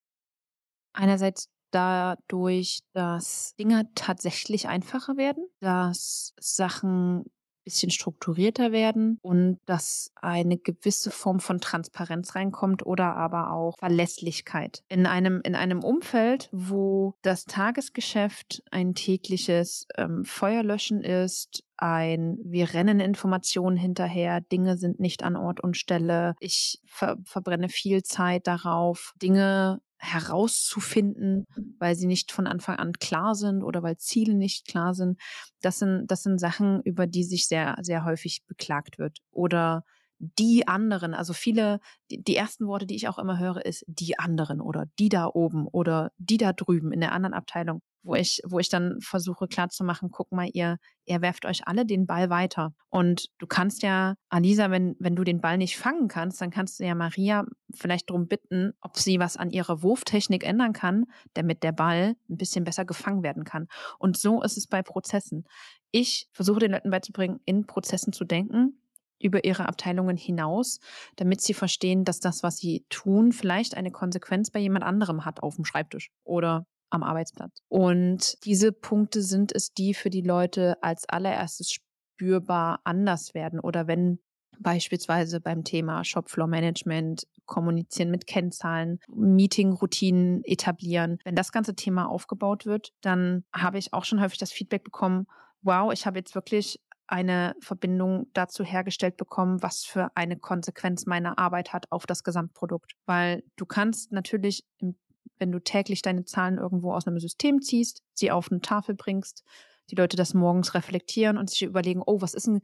Einerseits 1.01 1.49
dadurch, 1.71 2.81
dass 2.93 3.55
Dinge 3.59 3.89
tatsächlich 3.95 4.69
einfacher 4.69 5.17
werden, 5.17 5.47
dass 5.61 6.35
Sachen 6.39 7.25
bisschen 7.65 7.91
strukturierter 7.91 8.73
werden 8.73 9.19
und 9.23 9.59
dass 9.67 10.11
eine 10.17 10.59
gewisse 10.59 11.11
Form 11.11 11.41
von 11.41 11.61
Transparenz 11.61 12.35
reinkommt 12.35 12.85
oder 12.85 13.17
aber 13.17 13.53
auch 13.53 13.77
Verlässlichkeit. 13.79 14.83
In 14.89 15.07
einem, 15.07 15.41
in 15.45 15.55
einem 15.55 15.85
Umfeld, 15.85 16.49
wo 16.53 17.15
das 17.23 17.45
Tagesgeschäft 17.45 18.63
ein 18.71 18.95
tägliches 18.95 19.87
ähm, 19.97 20.25
Feuerlöschen 20.25 21.03
ist, 21.03 21.63
ein, 21.77 22.39
wir 22.45 22.75
rennen 22.75 23.01
Informationen 23.01 23.77
hinterher, 23.77 24.41
Dinge 24.41 24.77
sind 24.77 25.01
nicht 25.01 25.23
an 25.23 25.37
Ort 25.37 25.61
und 25.61 25.77
Stelle, 25.77 26.35
ich 26.41 26.81
ver 26.87 27.17
verbrenne 27.25 27.69
viel 27.69 28.03
Zeit 28.03 28.47
darauf, 28.47 29.15
Dinge 29.23 29.81
herauszufinden, 30.01 31.47
weil 31.79 31.95
sie 31.95 32.07
nicht 32.07 32.33
von 32.33 32.47
Anfang 32.47 32.77
an 32.77 32.95
klar 32.95 33.35
sind 33.35 33.63
oder 33.63 33.83
weil 33.83 33.99
Ziele 33.99 34.35
nicht 34.35 34.67
klar 34.67 34.95
sind. 34.95 35.21
Das 35.61 35.79
sind, 35.79 36.07
das 36.11 36.23
sind 36.23 36.39
Sachen, 36.39 36.81
über 36.83 37.07
die 37.07 37.23
sich 37.25 37.47
sehr, 37.47 37.77
sehr 37.83 38.05
häufig 38.05 38.43
beklagt 38.47 38.99
wird. 38.99 39.19
Oder 39.31 39.85
die 40.19 40.67
anderen, 40.67 41.15
also 41.15 41.33
viele, 41.33 41.81
die, 42.11 42.23
die 42.23 42.37
ersten 42.37 42.67
Worte, 42.67 42.87
die 42.87 42.97
ich 42.97 43.09
auch 43.09 43.19
immer 43.19 43.39
höre, 43.39 43.65
ist 43.65 43.85
die 43.87 44.19
anderen 44.19 44.61
oder 44.61 44.87
die 44.99 45.11
da 45.11 45.27
oben 45.27 45.67
oder 45.69 46.13
die 46.19 46.39
da 46.39 46.53
drüben 46.53 46.93
in 46.93 47.01
der 47.01 47.13
anderen 47.13 47.35
Abteilung 47.35 47.83
wo 48.03 48.15
ich, 48.15 48.41
wo 48.47 48.59
ich 48.59 48.69
dann 48.69 49.01
versuche 49.01 49.47
klarzumachen, 49.47 50.11
guck 50.11 50.33
mal, 50.33 50.49
ihr, 50.53 50.79
ihr 51.05 51.21
werft 51.21 51.45
euch 51.45 51.67
alle 51.67 51.85
den 51.85 52.07
Ball 52.07 52.31
weiter. 52.31 52.73
Und 52.89 53.29
du 53.39 53.47
kannst 53.47 53.83
ja, 53.83 54.15
Alisa, 54.29 54.71
wenn, 54.71 54.97
wenn 54.99 55.17
du 55.17 55.25
den 55.25 55.41
Ball 55.41 55.59
nicht 55.59 55.77
fangen 55.77 56.09
kannst, 56.09 56.41
dann 56.41 56.51
kannst 56.51 56.81
du 56.81 56.85
ja 56.85 56.95
Maria 56.95 57.45
vielleicht 57.75 58.11
darum 58.11 58.27
bitten, 58.27 58.73
ob 58.81 58.99
sie 58.99 59.19
was 59.19 59.37
an 59.37 59.51
ihrer 59.51 59.83
Wurftechnik 59.83 60.45
ändern 60.45 60.73
kann, 60.73 61.05
damit 61.35 61.63
der 61.63 61.73
Ball 61.73 62.15
ein 62.29 62.37
bisschen 62.37 62.65
besser 62.65 62.85
gefangen 62.85 63.23
werden 63.23 63.45
kann. 63.45 63.69
Und 63.99 64.17
so 64.17 64.43
ist 64.43 64.57
es 64.57 64.67
bei 64.67 64.83
Prozessen. 64.83 65.45
Ich 65.91 66.29
versuche 66.33 66.61
den 66.61 66.73
Leuten 66.73 66.91
beizubringen, 66.91 67.41
in 67.45 67.67
Prozessen 67.67 68.13
zu 68.13 68.25
denken, 68.25 68.81
über 69.21 69.45
ihre 69.45 69.69
Abteilungen 69.69 70.17
hinaus, 70.17 70.81
damit 71.17 71.41
sie 71.43 71.55
verstehen, 71.55 72.05
dass 72.05 72.21
das, 72.21 72.43
was 72.43 72.57
sie 72.57 72.87
tun, 72.89 73.33
vielleicht 73.33 73.77
eine 73.77 73.91
Konsequenz 73.91 74.51
bei 74.51 74.61
jemand 74.61 74.85
anderem 74.85 75.25
hat 75.25 75.43
auf 75.43 75.57
dem 75.57 75.65
Schreibtisch 75.65 76.11
oder 76.25 76.67
am 76.91 77.03
Arbeitsplatz. 77.03 77.63
Und 77.69 78.45
diese 78.45 78.73
Punkte 78.73 79.23
sind 79.23 79.53
es, 79.55 79.73
die 79.73 79.95
für 79.95 80.11
die 80.11 80.23
Leute 80.23 80.83
als 80.83 81.09
allererstes 81.09 81.71
spürbar 81.73 82.81
anders 82.85 83.35
werden 83.35 83.61
oder 83.61 83.87
wenn 83.87 84.19
beispielsweise 84.61 85.41
beim 85.41 85.65
Thema 85.65 86.05
Shopfloor 86.05 86.47
Management, 86.47 87.27
kommunizieren 87.47 88.11
mit 88.11 88.27
Kennzahlen, 88.27 89.01
Meeting-Routinen 89.09 90.45
etablieren. 90.45 91.19
Wenn 91.25 91.35
das 91.35 91.51
ganze 91.51 91.75
Thema 91.75 92.09
aufgebaut 92.09 92.67
wird, 92.67 92.93
dann 93.01 93.45
habe 93.55 93.79
ich 93.79 93.93
auch 93.93 94.05
schon 94.05 94.21
häufig 94.21 94.39
das 94.39 94.53
Feedback 94.53 94.85
bekommen, 94.85 95.27
wow, 95.63 95.93
ich 95.93 96.07
habe 96.07 96.19
jetzt 96.19 96.35
wirklich 96.35 96.79
eine 97.07 97.57
Verbindung 97.61 98.29
dazu 98.35 98.63
hergestellt 98.63 99.17
bekommen, 99.17 99.63
was 99.63 99.85
für 99.85 100.11
eine 100.15 100.37
Konsequenz 100.37 101.07
meine 101.07 101.39
Arbeit 101.39 101.73
hat 101.73 101.91
auf 101.91 102.07
das 102.07 102.23
Gesamtprodukt. 102.23 102.93
Weil 103.05 103.43
du 103.57 103.67
kannst 103.67 104.13
natürlich 104.13 104.65
im 104.79 104.97
wenn 105.39 105.53
du 105.53 105.59
täglich 105.59 106.03
deine 106.03 106.25
Zahlen 106.25 106.59
irgendwo 106.59 106.93
aus 106.93 107.07
einem 107.07 107.19
System 107.19 107.63
ziehst, 107.63 108.03
sie 108.15 108.31
auf 108.31 108.51
eine 108.51 108.61
Tafel 108.61 108.95
bringst, 108.95 109.45
die 109.91 109.97
Leute 109.97 110.17
das 110.17 110.35
morgens 110.35 110.75
reflektieren 110.75 111.39
und 111.39 111.51
sich 111.51 111.63
überlegen, 111.63 112.03
oh, 112.05 112.21
was 112.21 112.35
ist 112.35 112.47
denn, 112.47 112.61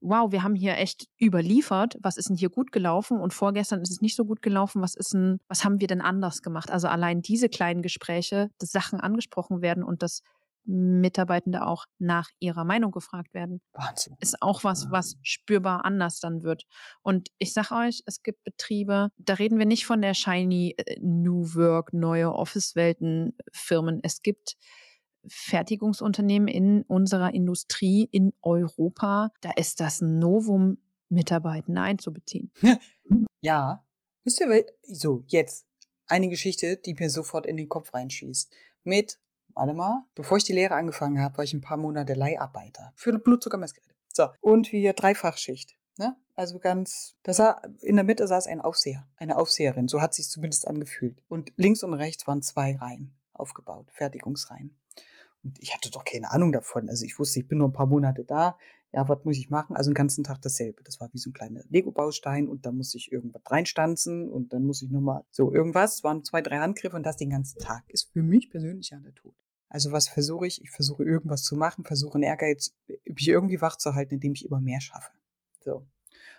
wow, 0.00 0.30
wir 0.30 0.42
haben 0.42 0.54
hier 0.54 0.76
echt 0.76 1.08
überliefert, 1.20 1.96
was 2.00 2.16
ist 2.16 2.28
denn 2.28 2.36
hier 2.36 2.50
gut 2.50 2.70
gelaufen 2.70 3.20
und 3.20 3.34
vorgestern 3.34 3.80
ist 3.80 3.90
es 3.90 4.00
nicht 4.00 4.14
so 4.14 4.24
gut 4.24 4.42
gelaufen, 4.42 4.80
was 4.80 4.94
ist 4.94 5.12
denn, 5.12 5.40
was 5.48 5.64
haben 5.64 5.80
wir 5.80 5.88
denn 5.88 6.00
anders 6.00 6.42
gemacht? 6.42 6.70
Also 6.70 6.86
allein 6.86 7.20
diese 7.20 7.48
kleinen 7.48 7.82
Gespräche, 7.82 8.50
dass 8.58 8.70
Sachen 8.70 9.00
angesprochen 9.00 9.60
werden 9.60 9.82
und 9.82 10.02
das 10.02 10.22
Mitarbeitende 10.68 11.66
auch 11.66 11.86
nach 11.98 12.30
ihrer 12.38 12.64
Meinung 12.64 12.92
gefragt 12.92 13.32
werden. 13.32 13.62
Wahnsinn. 13.72 14.16
Ist 14.20 14.42
auch 14.42 14.64
was, 14.64 14.90
was 14.90 15.16
spürbar 15.22 15.84
anders 15.84 16.20
dann 16.20 16.42
wird. 16.42 16.64
Und 17.02 17.28
ich 17.38 17.54
sage 17.54 17.74
euch, 17.74 18.02
es 18.04 18.22
gibt 18.22 18.44
Betriebe, 18.44 19.08
da 19.16 19.34
reden 19.34 19.58
wir 19.58 19.66
nicht 19.66 19.86
von 19.86 20.02
der 20.02 20.12
shiny 20.12 20.74
äh, 20.76 20.98
New 21.00 21.54
Work, 21.54 21.94
neue 21.94 22.32
Office-Welten 22.32 23.36
Firmen. 23.50 24.00
Es 24.02 24.20
gibt 24.20 24.56
Fertigungsunternehmen 25.26 26.48
in 26.48 26.82
unserer 26.82 27.32
Industrie 27.32 28.08
in 28.12 28.32
Europa, 28.42 29.30
da 29.40 29.50
ist 29.56 29.80
das 29.80 30.00
Novum, 30.00 30.78
Mitarbeitende 31.08 31.80
einzubeziehen. 31.80 32.52
Ja. 33.40 33.84
Wisst 34.24 34.40
ihr, 34.40 34.66
so, 34.82 35.24
jetzt 35.28 35.66
eine 36.06 36.28
Geschichte, 36.28 36.76
die 36.76 36.94
mir 36.94 37.08
sofort 37.08 37.46
in 37.46 37.56
den 37.56 37.68
Kopf 37.68 37.94
reinschießt. 37.94 38.52
Mit 38.84 39.18
warte 39.58 39.74
mal, 39.74 40.04
bevor 40.14 40.36
ich 40.36 40.44
die 40.44 40.52
Lehre 40.52 40.74
angefangen 40.74 41.20
habe, 41.20 41.36
war 41.36 41.44
ich 41.44 41.52
ein 41.52 41.60
paar 41.60 41.76
Monate 41.76 42.14
Leiharbeiter 42.14 42.92
für 42.94 43.18
Blutzuckermessgeräte. 43.18 43.94
So, 44.12 44.28
und 44.40 44.72
wir 44.72 44.92
Dreifachschicht. 44.92 45.76
Ne? 45.98 46.16
Also 46.36 46.60
ganz, 46.60 47.16
da 47.24 47.32
sah, 47.32 47.60
in 47.80 47.96
der 47.96 48.04
Mitte 48.04 48.26
saß 48.28 48.46
ein 48.46 48.60
Aufseher, 48.60 49.08
eine 49.16 49.36
Aufseherin, 49.36 49.88
so 49.88 50.00
hat 50.00 50.14
sich 50.14 50.28
zumindest 50.30 50.68
angefühlt. 50.68 51.22
Und 51.28 51.52
links 51.56 51.82
und 51.82 51.92
rechts 51.92 52.26
waren 52.28 52.40
zwei 52.40 52.76
Reihen 52.76 53.16
aufgebaut, 53.32 53.90
Fertigungsreihen. 53.92 54.78
Und 55.42 55.58
ich 55.60 55.74
hatte 55.74 55.90
doch 55.90 56.04
keine 56.04 56.30
Ahnung 56.30 56.52
davon. 56.52 56.88
Also 56.88 57.04
ich 57.04 57.18
wusste, 57.18 57.40
ich 57.40 57.48
bin 57.48 57.58
nur 57.58 57.68
ein 57.68 57.72
paar 57.72 57.86
Monate 57.86 58.24
da. 58.24 58.56
Ja, 58.92 59.08
was 59.08 59.24
muss 59.24 59.36
ich 59.36 59.50
machen? 59.50 59.76
Also 59.76 59.90
den 59.90 59.94
ganzen 59.94 60.24
Tag 60.24 60.40
dasselbe. 60.40 60.82
Das 60.84 61.00
war 61.00 61.12
wie 61.12 61.18
so 61.18 61.30
ein 61.30 61.34
kleiner 61.34 61.62
Lego-Baustein 61.68 62.48
und 62.48 62.64
da 62.64 62.72
muss 62.72 62.94
ich 62.94 63.12
irgendwas 63.12 63.42
reinstanzen 63.46 64.30
und 64.30 64.52
dann 64.52 64.64
muss 64.64 64.82
ich 64.82 64.90
nochmal 64.90 65.24
so 65.30 65.52
irgendwas. 65.52 65.96
Es 65.96 66.04
waren 66.04 66.24
zwei, 66.24 66.42
drei 66.42 66.58
Handgriffe 66.58 66.96
und 66.96 67.04
das 67.04 67.16
den 67.16 67.30
ganzen 67.30 67.58
Tag. 67.58 67.84
Ist 67.88 68.12
für 68.12 68.22
mich 68.22 68.50
persönlich 68.50 68.90
ja 68.90 68.98
der 68.98 69.14
Tod. 69.14 69.34
Also 69.68 69.92
was 69.92 70.08
versuche 70.08 70.46
ich? 70.46 70.62
Ich 70.62 70.70
versuche 70.70 71.04
irgendwas 71.04 71.42
zu 71.42 71.56
machen, 71.56 71.84
versuche 71.84 72.14
einen 72.14 72.24
Ehrgeiz, 72.24 72.74
mich 73.04 73.28
irgendwie 73.28 73.60
wach 73.60 73.76
zu 73.76 73.94
halten, 73.94 74.14
indem 74.14 74.32
ich 74.32 74.46
immer 74.46 74.60
mehr 74.60 74.80
schaffe. 74.80 75.12
So. 75.60 75.86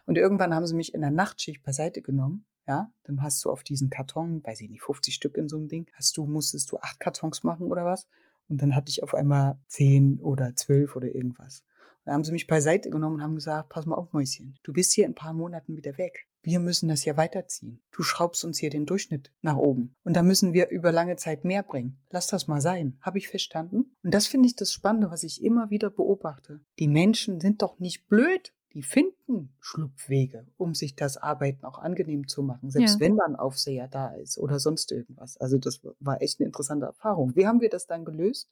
Und 0.05 0.17
irgendwann 0.17 0.53
haben 0.53 0.65
sie 0.65 0.75
mich 0.75 0.93
in 0.93 1.01
der 1.01 1.11
Nachtschicht 1.11 1.61
beiseite 1.61 2.01
genommen. 2.01 2.45
Ja, 2.67 2.91
dann 3.03 3.21
hast 3.23 3.43
du 3.45 3.51
auf 3.51 3.63
diesen 3.63 3.89
Karton, 3.89 4.43
weiß 4.43 4.61
ich 4.61 4.69
nicht, 4.69 4.83
50 4.83 5.13
Stück 5.13 5.37
in 5.37 5.49
so 5.49 5.57
einem 5.57 5.67
Ding, 5.67 5.89
hast 5.93 6.17
du, 6.17 6.25
musstest 6.25 6.71
du 6.71 6.77
acht 6.77 6.99
Kartons 6.99 7.43
machen 7.43 7.71
oder 7.71 7.83
was? 7.83 8.07
Und 8.47 8.61
dann 8.61 8.75
hatte 8.75 8.89
ich 8.89 9.01
auf 9.01 9.15
einmal 9.15 9.57
zehn 9.67 10.19
oder 10.19 10.55
zwölf 10.55 10.95
oder 10.95 11.13
irgendwas. 11.13 11.63
Dann 12.05 12.13
haben 12.13 12.23
sie 12.23 12.31
mich 12.31 12.47
beiseite 12.47 12.89
genommen 12.89 13.15
und 13.17 13.23
haben 13.23 13.35
gesagt, 13.35 13.69
pass 13.69 13.85
mal 13.85 13.95
auf, 13.95 14.13
Mäuschen, 14.13 14.57
du 14.63 14.73
bist 14.73 14.93
hier 14.93 15.05
in 15.05 15.11
ein 15.11 15.15
paar 15.15 15.33
Monaten 15.33 15.77
wieder 15.77 15.97
weg. 15.97 16.27
Wir 16.41 16.59
müssen 16.59 16.87
das 16.87 17.01
hier 17.01 17.17
weiterziehen. 17.17 17.81
Du 17.91 18.01
schraubst 18.01 18.45
uns 18.45 18.57
hier 18.57 18.69
den 18.69 18.85
Durchschnitt 18.85 19.31
nach 19.41 19.57
oben. 19.57 19.95
Und 20.03 20.15
da 20.15 20.23
müssen 20.23 20.53
wir 20.53 20.69
über 20.69 20.91
lange 20.91 21.17
Zeit 21.17 21.43
mehr 21.43 21.63
bringen. 21.63 21.99
Lass 22.09 22.27
das 22.27 22.47
mal 22.47 22.61
sein. 22.61 22.97
Habe 23.01 23.17
ich 23.17 23.27
verstanden? 23.27 23.95
Und 24.03 24.13
das 24.13 24.27
finde 24.27 24.47
ich 24.47 24.55
das 24.55 24.71
Spannende, 24.71 25.11
was 25.11 25.23
ich 25.23 25.43
immer 25.43 25.69
wieder 25.69 25.89
beobachte. 25.89 26.61
Die 26.79 26.87
Menschen 26.87 27.41
sind 27.41 27.61
doch 27.61 27.79
nicht 27.79 28.07
blöd. 28.07 28.53
Die 28.73 28.83
finden 28.83 29.55
Schlupfwege, 29.59 30.45
um 30.55 30.75
sich 30.75 30.95
das 30.95 31.17
Arbeiten 31.17 31.65
auch 31.65 31.79
angenehm 31.79 32.27
zu 32.27 32.43
machen, 32.43 32.69
selbst 32.69 32.95
ja. 32.95 32.99
wenn 32.99 33.17
dann 33.17 33.35
Aufseher 33.35 33.87
da 33.87 34.09
ist 34.13 34.37
oder 34.37 34.59
sonst 34.59 34.91
irgendwas. 34.91 35.37
Also 35.37 35.57
das 35.57 35.81
war 35.99 36.21
echt 36.21 36.39
eine 36.39 36.45
interessante 36.45 36.85
Erfahrung. 36.85 37.35
Wie 37.35 37.47
haben 37.47 37.61
wir 37.61 37.69
das 37.69 37.87
dann 37.87 38.05
gelöst? 38.05 38.47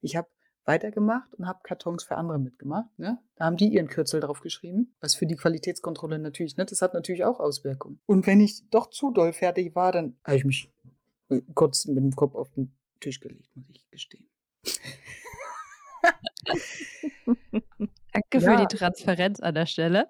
Ich 0.00 0.16
habe 0.16 0.28
weitergemacht 0.68 1.34
und 1.34 1.48
habe 1.48 1.58
Kartons 1.64 2.04
für 2.04 2.16
andere 2.16 2.38
mitgemacht. 2.38 2.96
Ne? 2.98 3.18
Da 3.36 3.46
haben 3.46 3.56
die 3.56 3.68
ihren 3.68 3.88
Kürzel 3.88 4.20
drauf 4.20 4.40
geschrieben, 4.40 4.94
was 5.00 5.16
für 5.16 5.26
die 5.26 5.34
Qualitätskontrolle 5.34 6.20
natürlich, 6.20 6.56
ne? 6.56 6.66
das 6.66 6.82
hat 6.82 6.94
natürlich 6.94 7.24
auch 7.24 7.40
Auswirkungen. 7.40 7.98
Und 8.06 8.28
wenn 8.28 8.40
ich 8.40 8.68
doch 8.70 8.90
zu 8.90 9.10
doll 9.10 9.32
fertig 9.32 9.74
war, 9.74 9.90
dann 9.90 10.16
habe 10.24 10.36
ich 10.36 10.44
mich 10.44 10.70
äh, 11.30 11.40
kurz 11.54 11.86
mit 11.86 11.96
dem 11.96 12.14
Kopf 12.14 12.36
auf 12.36 12.50
den 12.50 12.72
Tisch 13.00 13.18
gelegt, 13.18 13.48
muss 13.56 13.68
ich 13.70 13.90
gestehen. 13.90 14.28
Danke 18.12 18.38
ja. 18.38 18.40
für 18.40 18.56
die 18.66 18.76
Transparenz 18.76 19.40
an 19.40 19.54
der 19.54 19.66
Stelle. 19.66 20.08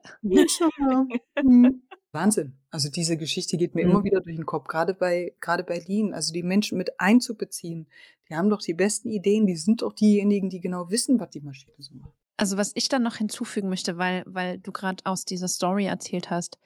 Mhm. 1.42 1.82
Wahnsinn. 2.12 2.54
Also 2.70 2.88
diese 2.90 3.16
Geschichte 3.16 3.56
geht 3.56 3.74
mir 3.74 3.84
Mhm. 3.84 3.90
immer 3.90 4.04
wieder 4.04 4.20
durch 4.20 4.36
den 4.36 4.46
Kopf, 4.46 4.66
gerade 4.66 4.94
bei, 4.94 5.34
gerade 5.40 5.62
bei 5.64 5.78
Lean, 5.86 6.14
also 6.14 6.32
die 6.32 6.42
Menschen 6.42 6.78
mit 6.78 6.98
einzubeziehen. 7.00 7.86
Die 8.28 8.34
haben 8.34 8.50
doch 8.50 8.60
die 8.60 8.74
besten 8.74 9.08
Ideen, 9.10 9.46
die 9.46 9.56
sind 9.56 9.82
doch 9.82 9.92
diejenigen, 9.92 10.50
die 10.50 10.60
genau 10.60 10.90
wissen, 10.90 11.20
was 11.20 11.30
die 11.30 11.40
Maschine 11.40 11.74
so 11.78 11.94
macht. 11.94 12.12
Also 12.36 12.56
was 12.56 12.72
ich 12.74 12.88
dann 12.88 13.02
noch 13.02 13.16
hinzufügen 13.16 13.68
möchte, 13.68 13.98
weil, 13.98 14.22
weil 14.26 14.58
du 14.58 14.70
gerade 14.72 15.04
aus 15.04 15.24
dieser 15.24 15.48
Story 15.48 15.86
erzählt 15.86 16.30
hast, 16.30 16.58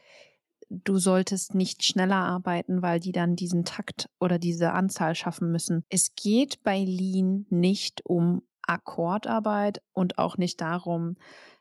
du 0.69 0.99
solltest 0.99 1.55
nicht 1.55 1.85
schneller 1.85 2.17
arbeiten, 2.17 2.83
weil 2.83 3.01
die 3.01 3.13
dann 3.13 3.37
diesen 3.37 3.65
Takt 3.65 4.09
oder 4.21 4.39
diese 4.39 4.73
Anzahl 4.73 5.15
schaffen 5.15 5.51
müssen. 5.51 5.85
Es 5.89 6.15
geht 6.15 6.63
bei 6.63 6.79
Lean 6.85 7.47
nicht 7.51 8.03
um 8.05 8.43
Akkordarbeit 8.63 9.83
und 9.93 10.19
auch 10.19 10.37
nicht 10.39 10.61
darum, 10.61 11.17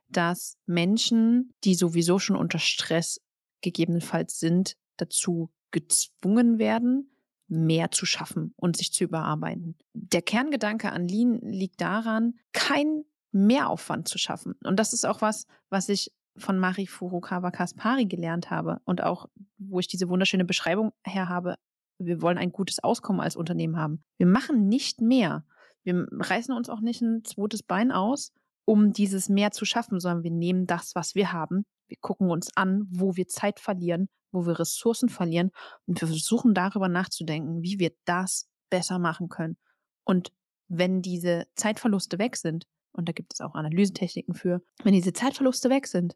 dass 0.09 0.57
Menschen, 0.65 1.53
die 1.63 1.75
sowieso 1.75 2.19
schon 2.19 2.35
unter 2.35 2.59
Stress 2.59 3.21
gegebenenfalls 3.61 4.39
sind, 4.39 4.75
dazu 4.97 5.51
gezwungen 5.71 6.59
werden, 6.59 7.11
mehr 7.47 7.91
zu 7.91 8.05
schaffen 8.05 8.53
und 8.55 8.77
sich 8.77 8.93
zu 8.93 9.03
überarbeiten. 9.03 9.75
Der 9.93 10.21
Kerngedanke 10.21 10.91
an 10.91 11.07
Lean 11.07 11.39
liegt 11.41 11.81
daran, 11.81 12.35
kein 12.53 13.03
Mehraufwand 13.31 14.07
zu 14.07 14.17
schaffen. 14.17 14.55
Und 14.63 14.77
das 14.77 14.93
ist 14.93 15.05
auch 15.05 15.21
was, 15.21 15.47
was 15.69 15.89
ich 15.89 16.13
von 16.37 16.57
Mari 16.57 16.87
Furukawa 16.87 17.51
Kaspari 17.51 18.05
gelernt 18.05 18.49
habe 18.49 18.79
und 18.85 19.03
auch, 19.03 19.27
wo 19.57 19.79
ich 19.79 19.87
diese 19.87 20.07
wunderschöne 20.07 20.45
Beschreibung 20.45 20.93
her 21.03 21.27
habe. 21.27 21.55
Wir 21.97 22.21
wollen 22.21 22.37
ein 22.37 22.51
gutes 22.51 22.83
Auskommen 22.83 23.21
als 23.21 23.35
Unternehmen 23.35 23.77
haben. 23.77 24.03
Wir 24.17 24.27
machen 24.27 24.67
nicht 24.67 25.01
mehr. 25.01 25.45
Wir 25.83 26.07
reißen 26.09 26.55
uns 26.55 26.69
auch 26.69 26.79
nicht 26.79 27.01
ein 27.01 27.23
zweites 27.25 27.63
Bein 27.63 27.91
aus, 27.91 28.31
um 28.65 28.93
dieses 28.93 29.29
mehr 29.29 29.51
zu 29.51 29.65
schaffen, 29.65 29.99
sondern 29.99 30.23
wir 30.23 30.31
nehmen 30.31 30.67
das, 30.67 30.95
was 30.95 31.15
wir 31.15 31.33
haben. 31.33 31.65
Wir 31.91 31.97
gucken 31.99 32.31
uns 32.31 32.55
an, 32.55 32.87
wo 32.89 33.17
wir 33.17 33.27
Zeit 33.27 33.59
verlieren, 33.59 34.07
wo 34.31 34.45
wir 34.45 34.57
Ressourcen 34.57 35.09
verlieren 35.09 35.51
und 35.85 35.99
wir 35.99 36.07
versuchen 36.07 36.53
darüber 36.53 36.87
nachzudenken, 36.87 37.61
wie 37.63 37.79
wir 37.79 37.91
das 38.05 38.47
besser 38.69 38.97
machen 38.97 39.27
können. 39.27 39.57
Und 40.05 40.31
wenn 40.69 41.01
diese 41.01 41.47
Zeitverluste 41.55 42.17
weg 42.17 42.37
sind, 42.37 42.65
und 42.93 43.09
da 43.09 43.11
gibt 43.11 43.33
es 43.33 43.41
auch 43.41 43.55
Analysentechniken 43.55 44.33
für, 44.33 44.61
wenn 44.85 44.93
diese 44.93 45.11
Zeitverluste 45.11 45.69
weg 45.69 45.85
sind, 45.85 46.15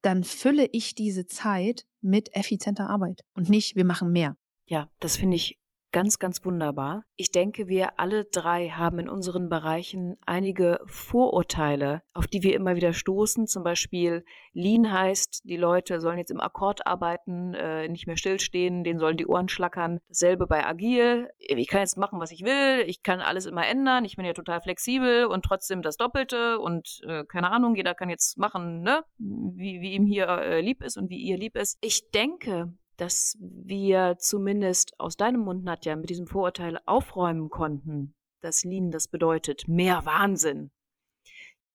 dann 0.00 0.24
fülle 0.24 0.66
ich 0.72 0.94
diese 0.94 1.26
Zeit 1.26 1.84
mit 2.00 2.34
effizienter 2.34 2.88
Arbeit 2.88 3.20
und 3.34 3.50
nicht, 3.50 3.76
wir 3.76 3.84
machen 3.84 4.12
mehr. 4.12 4.38
Ja, 4.66 4.90
das 4.98 5.18
finde 5.18 5.36
ich 5.36 5.58
ganz, 5.92 6.18
ganz 6.18 6.44
wunderbar. 6.44 7.04
Ich 7.16 7.30
denke, 7.30 7.68
wir 7.68 8.00
alle 8.00 8.24
drei 8.24 8.70
haben 8.70 8.98
in 8.98 9.08
unseren 9.08 9.48
Bereichen 9.48 10.16
einige 10.26 10.80
Vorurteile, 10.86 12.02
auf 12.14 12.26
die 12.26 12.42
wir 12.42 12.54
immer 12.54 12.74
wieder 12.74 12.92
stoßen. 12.92 13.46
Zum 13.46 13.62
Beispiel 13.62 14.24
Lean 14.52 14.90
heißt, 14.90 15.42
die 15.44 15.56
Leute 15.56 16.00
sollen 16.00 16.18
jetzt 16.18 16.30
im 16.30 16.40
Akkord 16.40 16.86
arbeiten, 16.86 17.54
äh, 17.54 17.88
nicht 17.88 18.06
mehr 18.06 18.16
stillstehen, 18.16 18.82
denen 18.84 18.98
sollen 18.98 19.16
die 19.16 19.26
Ohren 19.26 19.48
schlackern. 19.48 20.00
Dasselbe 20.08 20.46
bei 20.46 20.66
Agil. 20.66 21.28
Ich 21.38 21.68
kann 21.68 21.80
jetzt 21.80 21.98
machen, 21.98 22.18
was 22.18 22.32
ich 22.32 22.42
will. 22.42 22.84
Ich 22.86 23.02
kann 23.02 23.20
alles 23.20 23.46
immer 23.46 23.66
ändern. 23.66 24.04
Ich 24.04 24.16
bin 24.16 24.24
ja 24.24 24.32
total 24.32 24.60
flexibel 24.60 25.26
und 25.26 25.44
trotzdem 25.44 25.82
das 25.82 25.96
Doppelte 25.96 26.58
und 26.58 27.02
äh, 27.06 27.24
keine 27.24 27.50
Ahnung, 27.50 27.76
jeder 27.76 27.94
kann 27.94 28.08
jetzt 28.08 28.38
machen, 28.38 28.82
ne, 28.82 29.04
wie, 29.18 29.80
wie 29.80 29.92
ihm 29.92 30.06
hier 30.06 30.26
äh, 30.26 30.60
lieb 30.60 30.82
ist 30.82 30.96
und 30.96 31.10
wie 31.10 31.18
ihr 31.18 31.36
lieb 31.36 31.56
ist. 31.56 31.78
Ich 31.80 32.10
denke, 32.10 32.72
dass 32.96 33.36
wir 33.40 34.16
zumindest 34.18 34.98
aus 34.98 35.16
deinem 35.16 35.40
Mund, 35.40 35.64
Nadja, 35.64 35.96
mit 35.96 36.10
diesem 36.10 36.26
Vorurteil 36.26 36.78
aufräumen 36.86 37.50
konnten, 37.50 38.14
dass 38.40 38.64
Lean 38.64 38.90
das 38.90 39.08
bedeutet. 39.08 39.68
Mehr 39.68 40.04
Wahnsinn. 40.04 40.70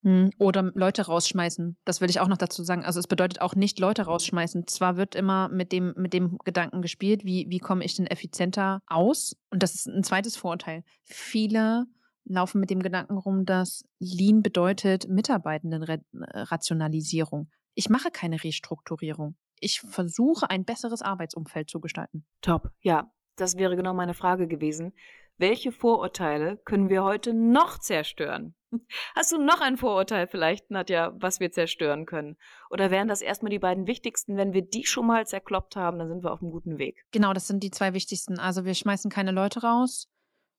Hm, 0.03 0.29
Oder 0.37 0.71
Leute 0.75 1.07
rausschmeißen. 1.07 1.75
Das 1.83 2.01
will 2.01 2.09
ich 2.09 2.19
auch 2.19 2.27
noch 2.27 2.37
dazu 2.37 2.63
sagen. 2.63 2.85
Also 2.85 2.99
es 2.99 3.07
bedeutet 3.07 3.41
auch 3.41 3.55
nicht 3.55 3.79
Leute 3.79 4.03
rausschmeißen. 4.03 4.67
Zwar 4.67 4.95
wird 4.95 5.15
immer 5.15 5.49
mit 5.49 5.71
dem, 5.71 5.95
mit 5.97 6.13
dem 6.13 6.37
Gedanken 6.43 6.81
gespielt, 6.81 7.25
wie, 7.25 7.47
wie 7.49 7.59
komme 7.59 7.83
ich 7.83 7.95
denn 7.95 8.07
effizienter 8.07 8.81
aus? 8.87 9.35
Und 9.49 9.63
das 9.63 9.75
ist 9.75 9.87
ein 9.87 10.03
zweites 10.03 10.37
Vorurteil. 10.37 10.83
Viele 11.03 11.85
laufen 12.25 12.59
mit 12.59 12.69
dem 12.69 12.83
Gedanken 12.83 13.17
rum, 13.17 13.45
dass 13.45 13.83
Lean 13.99 14.43
bedeutet 14.43 15.09
Mitarbeitendenrationalisierung. 15.09 17.49
Ich 17.73 17.89
mache 17.89 18.11
keine 18.11 18.43
Restrukturierung. 18.43 19.35
Ich 19.59 19.81
versuche, 19.81 20.49
ein 20.49 20.65
besseres 20.65 21.01
Arbeitsumfeld 21.01 21.69
zu 21.69 21.79
gestalten. 21.79 22.25
Top. 22.41 22.71
Ja, 22.81 23.11
das 23.35 23.57
wäre 23.57 23.75
genau 23.75 23.93
meine 23.93 24.13
Frage 24.13 24.47
gewesen. 24.47 24.93
Welche 25.37 25.71
Vorurteile 25.71 26.57
können 26.65 26.89
wir 26.89 27.03
heute 27.03 27.33
noch 27.33 27.77
zerstören? 27.77 28.55
Hast 29.15 29.31
du 29.31 29.37
noch 29.37 29.61
ein 29.61 29.77
Vorurteil 29.77 30.27
vielleicht, 30.27 30.71
Nadja, 30.71 31.13
was 31.19 31.39
wir 31.39 31.51
zerstören 31.51 32.07
können? 32.07 32.37
Oder 32.71 32.89
wären 32.89 33.07
das 33.07 33.21
erstmal 33.21 33.51
die 33.51 33.59
beiden 33.59 33.85
wichtigsten? 33.85 34.35
Wenn 34.35 34.53
wir 34.53 34.63
die 34.63 34.85
schon 34.85 35.05
mal 35.05 35.27
zerkloppt 35.27 35.75
haben, 35.75 35.99
dann 35.99 36.09
sind 36.09 36.23
wir 36.23 36.33
auf 36.33 36.41
einem 36.41 36.51
guten 36.51 36.79
Weg. 36.79 37.05
Genau, 37.11 37.33
das 37.33 37.47
sind 37.47 37.61
die 37.61 37.71
zwei 37.71 37.93
wichtigsten. 37.93 38.39
Also 38.39 38.65
wir 38.65 38.73
schmeißen 38.73 39.11
keine 39.11 39.31
Leute 39.31 39.61
raus. 39.61 40.09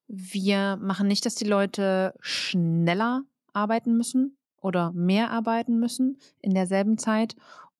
Wir 0.06 0.76
machen 0.76 1.08
nicht, 1.08 1.26
dass 1.26 1.34
die 1.34 1.44
Leute 1.44 2.14
schneller 2.20 3.24
arbeiten 3.52 3.96
müssen 3.96 4.38
oder 4.60 4.92
mehr 4.92 5.30
arbeiten 5.30 5.78
müssen 5.78 6.18
in 6.40 6.54
derselben 6.54 6.98
Zeit. 6.98 7.34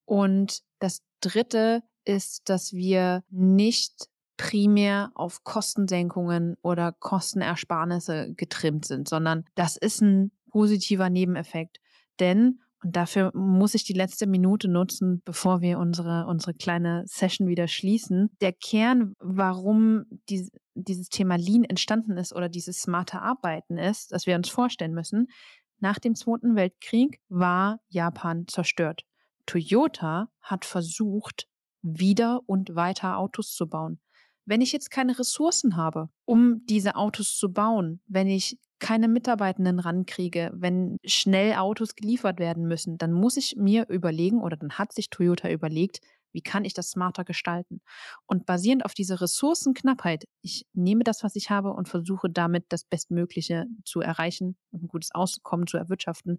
Und 0.09 0.61
das 0.79 1.03
Dritte 1.21 1.83
ist, 2.03 2.49
dass 2.49 2.73
wir 2.73 3.23
nicht 3.29 4.07
primär 4.37 5.11
auf 5.13 5.43
Kostensenkungen 5.43 6.57
oder 6.63 6.93
Kostenersparnisse 6.93 8.33
getrimmt 8.35 8.85
sind, 8.85 9.07
sondern 9.07 9.45
das 9.53 9.77
ist 9.77 10.01
ein 10.01 10.31
positiver 10.49 11.11
Nebeneffekt. 11.11 11.77
Denn, 12.19 12.59
und 12.83 12.95
dafür 12.95 13.31
muss 13.35 13.75
ich 13.75 13.83
die 13.83 13.93
letzte 13.93 14.25
Minute 14.25 14.67
nutzen, 14.67 15.21
bevor 15.25 15.61
wir 15.61 15.77
unsere, 15.77 16.25
unsere 16.25 16.55
kleine 16.55 17.03
Session 17.05 17.47
wieder 17.47 17.67
schließen, 17.67 18.31
der 18.41 18.53
Kern, 18.53 19.13
warum 19.19 20.05
die, 20.27 20.49
dieses 20.73 21.09
Thema 21.09 21.35
Lean 21.35 21.65
entstanden 21.65 22.17
ist 22.17 22.33
oder 22.33 22.49
dieses 22.49 22.81
smarte 22.81 23.21
Arbeiten 23.21 23.77
ist, 23.77 24.11
dass 24.11 24.25
wir 24.25 24.35
uns 24.35 24.49
vorstellen 24.49 24.95
müssen, 24.95 25.27
nach 25.77 25.99
dem 25.99 26.15
Zweiten 26.15 26.55
Weltkrieg 26.55 27.21
war 27.29 27.79
Japan 27.89 28.47
zerstört. 28.47 29.03
Toyota 29.49 30.29
hat 30.41 30.63
versucht, 30.63 31.47
wieder 31.81 32.41
und 32.45 32.75
weiter 32.75 33.17
Autos 33.17 33.55
zu 33.55 33.67
bauen. 33.67 33.99
Wenn 34.45 34.61
ich 34.61 34.71
jetzt 34.71 34.91
keine 34.91 35.17
Ressourcen 35.17 35.75
habe, 35.75 36.09
um 36.25 36.63
diese 36.67 36.95
Autos 36.95 37.35
zu 37.35 37.51
bauen, 37.51 37.99
wenn 38.05 38.27
ich 38.27 38.59
keine 38.77 39.07
Mitarbeitenden 39.07 39.79
rankriege, 39.79 40.51
wenn 40.53 40.97
schnell 41.03 41.55
Autos 41.55 41.95
geliefert 41.95 42.37
werden 42.37 42.67
müssen, 42.67 42.99
dann 42.99 43.11
muss 43.11 43.37
ich 43.37 43.55
mir 43.57 43.89
überlegen 43.89 44.41
oder 44.41 44.55
dann 44.55 44.77
hat 44.77 44.93
sich 44.93 45.09
Toyota 45.09 45.49
überlegt, 45.49 45.99
wie 46.31 46.41
kann 46.41 46.63
ich 46.63 46.75
das 46.75 46.91
smarter 46.91 47.23
gestalten? 47.25 47.81
Und 48.27 48.45
basierend 48.45 48.85
auf 48.85 48.93
dieser 48.93 49.19
Ressourcenknappheit, 49.19 50.25
ich 50.43 50.67
nehme 50.73 51.03
das, 51.03 51.23
was 51.23 51.35
ich 51.35 51.49
habe 51.49 51.73
und 51.73 51.89
versuche 51.89 52.29
damit 52.29 52.65
das 52.69 52.83
Bestmögliche 52.83 53.65
zu 53.83 54.01
erreichen 54.01 54.57
und 54.69 54.83
ein 54.83 54.87
gutes 54.87 55.09
Auskommen 55.11 55.65
zu 55.65 55.77
erwirtschaften. 55.77 56.37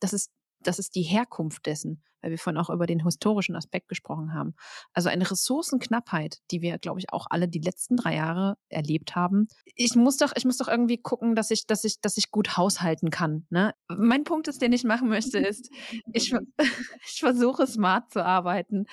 Das 0.00 0.14
ist 0.14 0.30
das 0.66 0.78
ist 0.78 0.94
die 0.94 1.02
Herkunft 1.02 1.66
dessen, 1.66 2.02
weil 2.20 2.30
wir 2.30 2.38
vorhin 2.38 2.60
auch 2.60 2.70
über 2.70 2.86
den 2.86 3.04
historischen 3.04 3.56
Aspekt 3.56 3.88
gesprochen 3.88 4.34
haben. 4.34 4.54
Also 4.92 5.08
eine 5.08 5.30
Ressourcenknappheit, 5.30 6.38
die 6.50 6.60
wir, 6.60 6.78
glaube 6.78 7.00
ich, 7.00 7.12
auch 7.12 7.26
alle 7.30 7.48
die 7.48 7.60
letzten 7.60 7.96
drei 7.96 8.16
Jahre 8.16 8.56
erlebt 8.68 9.14
haben. 9.14 9.48
Ich 9.74 9.94
muss 9.94 10.16
doch, 10.16 10.32
ich 10.36 10.44
muss 10.44 10.58
doch 10.58 10.68
irgendwie 10.68 10.98
gucken, 10.98 11.34
dass 11.34 11.50
ich, 11.50 11.66
dass 11.66 11.84
ich, 11.84 12.00
dass 12.00 12.16
ich 12.16 12.30
gut 12.30 12.56
haushalten 12.56 13.10
kann. 13.10 13.46
Ne? 13.50 13.74
Mein 13.88 14.24
Punkt 14.24 14.48
ist, 14.48 14.62
den 14.62 14.72
ich 14.72 14.84
machen 14.84 15.08
möchte, 15.08 15.38
ist, 15.38 15.70
ich, 16.12 16.32
ich 17.06 17.20
versuche 17.20 17.66
smart 17.66 18.10
zu 18.12 18.24
arbeiten 18.24 18.86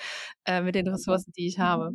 äh, 0.44 0.62
mit 0.62 0.74
den 0.74 0.88
Ressourcen, 0.88 1.32
die 1.36 1.46
ich 1.48 1.58
habe. 1.58 1.92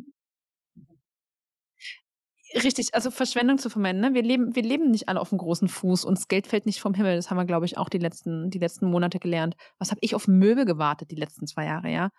Richtig, 2.54 2.94
also 2.94 3.10
Verschwendung 3.10 3.58
zu 3.58 3.70
vermeiden. 3.70 4.00
Ne? 4.00 4.12
Wir, 4.12 4.22
leben, 4.22 4.56
wir 4.56 4.62
leben 4.62 4.90
nicht 4.90 5.08
alle 5.08 5.20
auf 5.20 5.28
dem 5.28 5.38
großen 5.38 5.68
Fuß 5.68 6.04
und 6.04 6.18
das 6.18 6.26
Geld 6.26 6.46
fällt 6.48 6.66
nicht 6.66 6.80
vom 6.80 6.94
Himmel. 6.94 7.16
Das 7.16 7.30
haben 7.30 7.36
wir, 7.36 7.44
glaube 7.44 7.66
ich, 7.66 7.78
auch 7.78 7.88
die 7.88 7.98
letzten, 7.98 8.50
die 8.50 8.58
letzten 8.58 8.90
Monate 8.90 9.20
gelernt. 9.20 9.54
Was 9.78 9.90
habe 9.90 10.00
ich 10.02 10.14
auf 10.14 10.26
Möbel 10.26 10.64
gewartet 10.64 11.10
die 11.10 11.16
letzten 11.16 11.46
zwei 11.46 11.66
Jahre, 11.66 11.90
ja? 11.90 12.10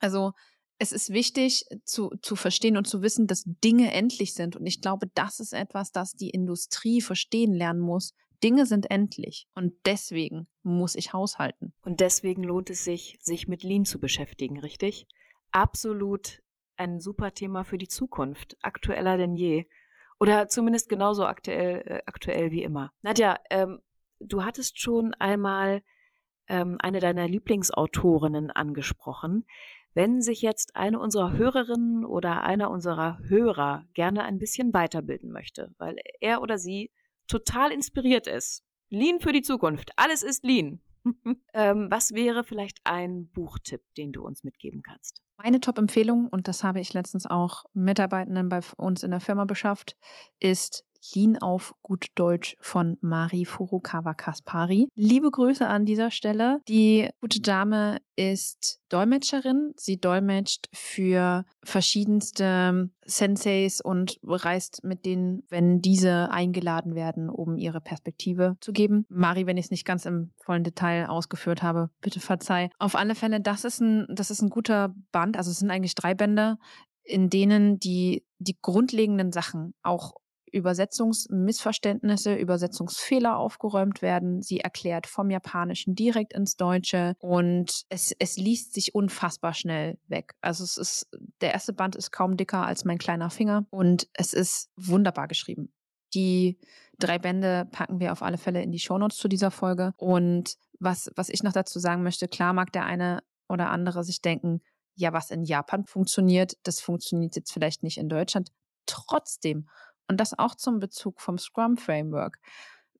Also 0.00 0.32
es 0.78 0.92
ist 0.92 1.10
wichtig 1.10 1.64
zu, 1.84 2.10
zu 2.22 2.36
verstehen 2.36 2.76
und 2.76 2.86
zu 2.86 3.02
wissen, 3.02 3.26
dass 3.26 3.44
Dinge 3.46 3.92
endlich 3.92 4.34
sind. 4.34 4.56
Und 4.56 4.66
ich 4.66 4.80
glaube, 4.80 5.06
das 5.14 5.40
ist 5.40 5.52
etwas, 5.52 5.90
das 5.90 6.12
die 6.12 6.30
Industrie 6.30 7.00
verstehen 7.00 7.52
lernen 7.54 7.80
muss. 7.80 8.12
Dinge 8.42 8.66
sind 8.66 8.90
endlich 8.90 9.46
und 9.54 9.72
deswegen 9.86 10.46
muss 10.62 10.96
ich 10.96 11.12
haushalten. 11.12 11.72
Und 11.82 12.00
deswegen 12.00 12.42
lohnt 12.42 12.70
es 12.70 12.84
sich, 12.84 13.16
sich 13.20 13.48
mit 13.48 13.62
Lean 13.62 13.84
zu 13.84 13.98
beschäftigen, 13.98 14.58
richtig? 14.60 15.06
Absolut 15.50 16.40
ein 16.76 17.00
super 17.00 17.32
Thema 17.32 17.64
für 17.64 17.78
die 17.78 17.88
Zukunft, 17.88 18.56
aktueller 18.62 19.16
denn 19.16 19.34
je. 19.34 19.66
Oder 20.20 20.48
zumindest 20.48 20.88
genauso 20.88 21.26
aktuell, 21.26 21.82
äh, 21.86 22.02
aktuell 22.06 22.50
wie 22.50 22.62
immer. 22.62 22.92
Nadja, 23.02 23.38
ähm, 23.50 23.80
du 24.20 24.44
hattest 24.44 24.80
schon 24.80 25.14
einmal 25.14 25.82
ähm, 26.48 26.76
eine 26.80 27.00
deiner 27.00 27.28
Lieblingsautorinnen 27.28 28.50
angesprochen. 28.50 29.44
Wenn 29.94 30.22
sich 30.22 30.42
jetzt 30.42 30.74
eine 30.76 30.98
unserer 30.98 31.32
Hörerinnen 31.32 32.04
oder 32.04 32.42
einer 32.42 32.70
unserer 32.70 33.18
Hörer 33.20 33.86
gerne 33.94 34.24
ein 34.24 34.38
bisschen 34.38 34.72
weiterbilden 34.72 35.30
möchte, 35.30 35.72
weil 35.78 35.96
er 36.20 36.42
oder 36.42 36.58
sie 36.58 36.90
total 37.28 37.72
inspiriert 37.72 38.26
ist. 38.26 38.64
Lean 38.88 39.20
für 39.20 39.32
die 39.32 39.42
Zukunft. 39.42 39.92
Alles 39.96 40.22
ist 40.22 40.44
Lean. 40.44 40.80
ähm, 41.54 41.88
was 41.90 42.12
wäre 42.12 42.44
vielleicht 42.44 42.80
ein 42.84 43.28
Buchtipp, 43.28 43.82
den 43.96 44.12
du 44.12 44.24
uns 44.24 44.44
mitgeben 44.44 44.82
kannst? 44.82 45.23
Meine 45.36 45.60
Top-Empfehlung, 45.60 46.28
und 46.28 46.46
das 46.48 46.62
habe 46.62 46.80
ich 46.80 46.92
letztens 46.92 47.26
auch 47.26 47.64
Mitarbeitenden 47.74 48.48
bei 48.48 48.60
uns 48.76 49.02
in 49.02 49.10
der 49.10 49.20
Firma 49.20 49.44
beschafft, 49.44 49.96
ist 50.38 50.84
Lean 51.12 51.36
auf 51.38 51.74
gut 51.82 52.06
Deutsch 52.14 52.56
von 52.60 52.96
Mari 53.00 53.44
Furukawa 53.44 54.14
Kaspari. 54.14 54.88
Liebe 54.94 55.30
Grüße 55.30 55.66
an 55.66 55.84
dieser 55.84 56.10
Stelle. 56.10 56.60
Die 56.68 57.08
gute 57.20 57.40
Dame 57.40 57.98
ist 58.16 58.80
Dolmetscherin. 58.88 59.72
Sie 59.76 60.00
dolmetscht 60.00 60.68
für 60.72 61.44
verschiedenste 61.62 62.90
Senseis 63.04 63.80
und 63.80 64.18
reist 64.22 64.84
mit 64.84 65.04
denen, 65.04 65.42
wenn 65.48 65.80
diese 65.80 66.30
eingeladen 66.30 66.94
werden, 66.94 67.28
um 67.28 67.58
ihre 67.58 67.80
Perspektive 67.80 68.56
zu 68.60 68.72
geben. 68.72 69.04
Mari, 69.08 69.46
wenn 69.46 69.56
ich 69.56 69.66
es 69.66 69.70
nicht 69.70 69.84
ganz 69.84 70.06
im 70.06 70.30
vollen 70.38 70.64
Detail 70.64 71.06
ausgeführt 71.08 71.62
habe, 71.62 71.90
bitte 72.00 72.20
verzeih. 72.20 72.70
Auf 72.78 72.94
alle 72.94 73.14
Fälle, 73.14 73.40
das 73.40 73.64
ist 73.64 73.80
ein, 73.80 74.06
das 74.08 74.30
ist 74.30 74.42
ein 74.42 74.50
guter 74.50 74.94
Band. 75.12 75.36
Also 75.36 75.50
es 75.50 75.58
sind 75.58 75.70
eigentlich 75.70 75.94
drei 75.94 76.14
Bände 76.14 76.56
in 77.04 77.28
denen 77.28 77.78
die, 77.78 78.24
die 78.38 78.56
grundlegenden 78.60 79.30
Sachen 79.30 79.74
auch 79.82 80.14
Übersetzungsmissverständnisse, 80.54 82.34
Übersetzungsfehler 82.34 83.36
aufgeräumt 83.36 84.00
werden. 84.02 84.40
Sie 84.40 84.60
erklärt 84.60 85.06
vom 85.06 85.30
Japanischen 85.30 85.94
direkt 85.94 86.32
ins 86.32 86.56
Deutsche 86.56 87.16
und 87.18 87.84
es, 87.88 88.14
es 88.18 88.36
liest 88.36 88.72
sich 88.72 88.94
unfassbar 88.94 89.52
schnell 89.52 89.98
weg. 90.06 90.34
Also 90.40 90.64
es 90.64 90.76
ist, 90.76 91.08
der 91.40 91.52
erste 91.52 91.72
Band 91.72 91.96
ist 91.96 92.12
kaum 92.12 92.36
dicker 92.36 92.64
als 92.64 92.84
mein 92.84 92.98
kleiner 92.98 93.30
Finger 93.30 93.66
und 93.70 94.08
es 94.14 94.32
ist 94.32 94.70
wunderbar 94.76 95.28
geschrieben. 95.28 95.72
Die 96.14 96.58
drei 96.98 97.18
Bände 97.18 97.66
packen 97.72 97.98
wir 97.98 98.12
auf 98.12 98.22
alle 98.22 98.38
Fälle 98.38 98.62
in 98.62 98.70
die 98.70 98.78
Shownotes 98.78 99.18
zu 99.18 99.26
dieser 99.26 99.50
Folge. 99.50 99.92
Und 99.96 100.54
was, 100.78 101.10
was 101.16 101.28
ich 101.28 101.42
noch 101.42 101.52
dazu 101.52 101.78
sagen 101.80 102.04
möchte, 102.04 102.28
klar 102.28 102.52
mag 102.52 102.72
der 102.72 102.84
eine 102.84 103.22
oder 103.48 103.70
andere 103.70 104.04
sich 104.04 104.22
denken, 104.22 104.60
ja, 104.94 105.12
was 105.12 105.30
in 105.30 105.42
Japan 105.42 105.84
funktioniert, 105.84 106.56
das 106.62 106.80
funktioniert 106.80 107.34
jetzt 107.34 107.52
vielleicht 107.52 107.82
nicht 107.82 107.98
in 107.98 108.08
Deutschland. 108.08 108.50
Trotzdem 108.86 109.68
und 110.08 110.20
das 110.20 110.38
auch 110.38 110.54
zum 110.54 110.78
Bezug 110.78 111.20
vom 111.20 111.38
Scrum 111.38 111.76
Framework. 111.76 112.38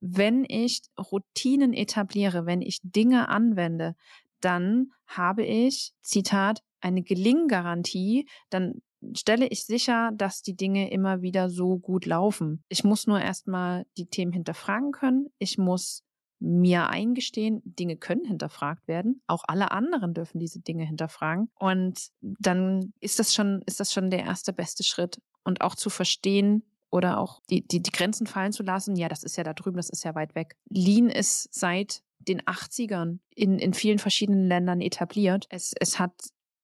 Wenn 0.01 0.45
ich 0.47 0.83
Routinen 0.99 1.73
etabliere, 1.73 2.47
wenn 2.47 2.61
ich 2.61 2.81
Dinge 2.83 3.29
anwende, 3.29 3.97
dann 4.40 4.93
habe 5.07 5.45
ich, 5.45 5.95
Zitat, 6.03 6.62
eine 6.81 7.03
Gelinggarantie, 7.03 8.29
dann 8.51 8.83
stelle 9.17 9.47
ich 9.47 9.64
sicher, 9.64 10.11
dass 10.14 10.43
die 10.43 10.57
Dinge 10.57 10.90
immer 10.90 11.23
wieder 11.23 11.51
so 11.51 11.79
gut 11.79 12.07
laufen. 12.07 12.62
Ich 12.69 12.85
muss 12.85 13.07
nur 13.07 13.21
erstmal 13.21 13.87
die 13.97 14.07
Themen 14.07 14.33
hinterfragen 14.33 14.93
können. 14.93 15.29
Ich 15.38 15.59
muss 15.59 16.05
mir 16.40 16.88
eingestehen, 16.88 17.62
Dinge 17.64 17.97
können 17.97 18.25
hinterfragt 18.25 18.87
werden. 18.87 19.23
Auch 19.27 19.45
alle 19.47 19.71
anderen 19.71 20.14
dürfen 20.14 20.38
diese 20.38 20.61
Dinge 20.61 20.85
hinterfragen. 20.85 21.51
Und 21.59 22.09
dann 22.21 22.93
ist 23.01 23.19
das 23.19 23.33
schon, 23.33 23.62
ist 23.67 23.81
das 23.81 23.93
schon 23.93 24.11
der 24.11 24.21
erste 24.21 24.53
beste 24.53 24.85
Schritt. 24.85 25.21
Und 25.43 25.61
auch 25.61 25.75
zu 25.75 25.90
verstehen, 25.90 26.64
oder 26.94 27.18
auch 27.18 27.42
die, 27.50 27.66
die, 27.66 27.83
die 27.83 27.90
Grenzen 27.90 28.28
fallen 28.28 28.52
zu 28.52 28.62
lassen. 28.62 28.94
Ja, 28.94 29.09
das 29.09 29.24
ist 29.24 29.37
ja 29.37 29.42
da 29.42 29.52
drüben, 29.52 29.76
das 29.76 29.90
ist 29.90 30.04
ja 30.04 30.14
weit 30.14 30.37
weg. 30.37 30.57
Lean 30.68 31.11
ist 31.11 31.52
seit 31.52 32.04
den 32.18 32.40
80ern 32.42 33.18
in, 33.35 33.59
in 33.59 33.74
vielen 33.74 33.98
verschiedenen 33.98 34.46
Ländern 34.46 34.80
etabliert. 34.80 35.46
Es, 35.50 35.74
es 35.80 35.98
hat 35.98 36.12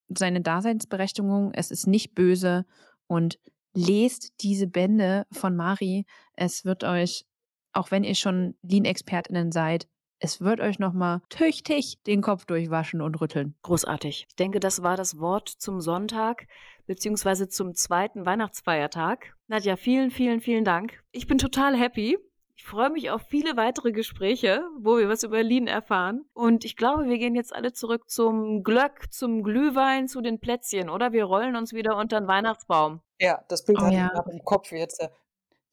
seine 0.09 0.41
Daseinsberechtigung, 0.41 1.51
es 1.53 1.73
ist 1.73 1.89
nicht 1.89 2.15
böse 2.15 2.65
und 3.09 3.41
lest 3.75 4.33
diese 4.41 4.69
Bände 4.69 5.27
von 5.33 5.57
Mari. 5.57 6.07
Es 6.35 6.65
wird 6.65 6.85
euch, 6.85 7.27
auch 7.73 7.91
wenn 7.91 8.05
ihr 8.05 8.15
schon 8.15 8.55
Lean-ExpertInnen 8.63 9.51
seid, 9.51 9.89
es 10.21 10.41
wird 10.41 10.61
euch 10.61 10.79
nochmal 10.79 11.23
tüchtig 11.29 11.99
den 12.07 12.21
Kopf 12.21 12.45
durchwaschen 12.45 13.01
und 13.01 13.21
rütteln. 13.21 13.57
Großartig. 13.63 14.27
Ich 14.29 14.37
denke, 14.37 14.61
das 14.61 14.83
war 14.85 14.97
das 14.97 15.19
Wort 15.19 15.49
zum 15.49 15.81
Sonntag 15.81 16.47
beziehungsweise 16.87 17.49
zum 17.49 17.75
zweiten 17.75 18.27
Weihnachtsfeiertag. 18.27 19.35
Nadja, 19.51 19.75
vielen, 19.75 20.13
vielen, 20.13 20.41
vielen 20.41 20.65
Dank. 20.65 21.03
Ich 21.11 21.27
bin 21.27 21.37
total 21.37 21.77
happy. 21.77 22.17
Ich 22.55 22.63
freue 22.63 22.89
mich 22.89 23.11
auf 23.11 23.23
viele 23.23 23.57
weitere 23.57 23.91
Gespräche, 23.91 24.63
wo 24.79 24.97
wir 24.97 25.09
was 25.09 25.25
über 25.25 25.43
Lean 25.43 25.67
erfahren. 25.67 26.25
Und 26.35 26.65
ich 26.65 26.77
glaube, 26.77 27.07
wir 27.07 27.19
gehen 27.19 27.35
jetzt 27.35 27.53
alle 27.53 27.73
zurück 27.73 28.09
zum 28.09 28.63
Glöck, 28.63 29.13
zum 29.13 29.43
Glühwein, 29.43 30.07
zu 30.07 30.21
den 30.21 30.39
Plätzchen, 30.39 30.89
oder? 30.89 31.11
Wir 31.13 31.25
rollen 31.25 31.57
uns 31.57 31.73
wieder 31.73 31.97
unter 31.97 32.21
den 32.21 32.29
Weihnachtsbaum. 32.29 33.01
Ja, 33.19 33.45
das 33.49 33.65
Bild 33.65 33.79
oh, 33.81 33.87
hatte 33.87 33.97
ja. 33.97 34.07
ich 34.07 34.13
gerade 34.13 34.31
im 34.31 34.45
Kopf, 34.45 34.71
wie 34.71 34.77
jetzt, 34.77 35.05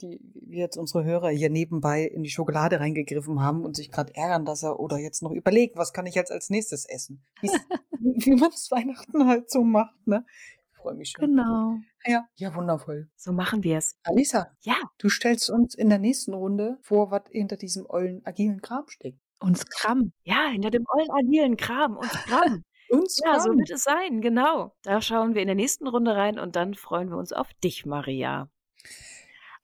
die, 0.01 0.19
wie 0.33 0.57
jetzt 0.57 0.77
unsere 0.77 1.03
Hörer 1.03 1.29
hier 1.29 1.51
nebenbei 1.51 2.01
in 2.01 2.23
die 2.23 2.31
Schokolade 2.31 2.79
reingegriffen 2.79 3.43
haben 3.43 3.63
und 3.63 3.75
sich 3.75 3.91
gerade 3.91 4.15
ärgern, 4.15 4.45
dass 4.45 4.63
er 4.63 4.79
oder 4.79 4.97
jetzt 4.97 5.21
noch 5.21 5.31
überlegt, 5.31 5.77
was 5.77 5.93
kann 5.93 6.07
ich 6.07 6.15
jetzt 6.15 6.31
als 6.31 6.49
nächstes 6.49 6.85
essen? 6.85 7.23
wie 7.99 8.35
man 8.35 8.49
es 8.49 8.71
Weihnachten 8.71 9.27
halt 9.27 9.51
so 9.51 9.63
macht, 9.63 10.07
ne? 10.07 10.25
Freue 10.87 10.95
mich 10.95 11.11
schon. 11.11 11.25
Genau. 11.25 11.75
Ja, 12.05 12.25
ja, 12.35 12.55
wundervoll. 12.55 13.09
So 13.15 13.33
machen 13.33 13.63
wir 13.63 13.77
es. 13.77 13.97
Alisa. 14.03 14.47
Ja. 14.61 14.75
Du 14.97 15.09
stellst 15.09 15.49
uns 15.49 15.75
in 15.75 15.89
der 15.89 15.99
nächsten 15.99 16.33
Runde 16.33 16.77
vor, 16.81 17.11
was 17.11 17.23
hinter 17.31 17.57
diesem 17.57 17.85
ollen 17.87 18.25
agilen 18.25 18.61
Kram 18.61 18.85
steckt. 18.87 19.19
Und 19.39 19.57
Scrum. 19.57 20.13
Ja, 20.23 20.47
hinter 20.49 20.71
dem 20.71 20.85
ollen 20.87 21.11
agilen 21.11 21.57
Kram 21.57 21.97
und 21.97 22.09
Scrum. 22.09 22.63
und 22.89 23.11
Scrum. 23.11 23.33
Ja, 23.33 23.39
so 23.39 23.49
wird 23.51 23.69
es 23.69 23.83
sein, 23.83 24.21
genau. 24.21 24.75
Da 24.83 25.01
schauen 25.01 25.35
wir 25.35 25.41
in 25.41 25.47
der 25.47 25.55
nächsten 25.55 25.87
Runde 25.87 26.15
rein 26.15 26.39
und 26.39 26.55
dann 26.55 26.73
freuen 26.73 27.09
wir 27.09 27.17
uns 27.17 27.33
auf 27.33 27.53
dich, 27.55 27.85
Maria. 27.85 28.49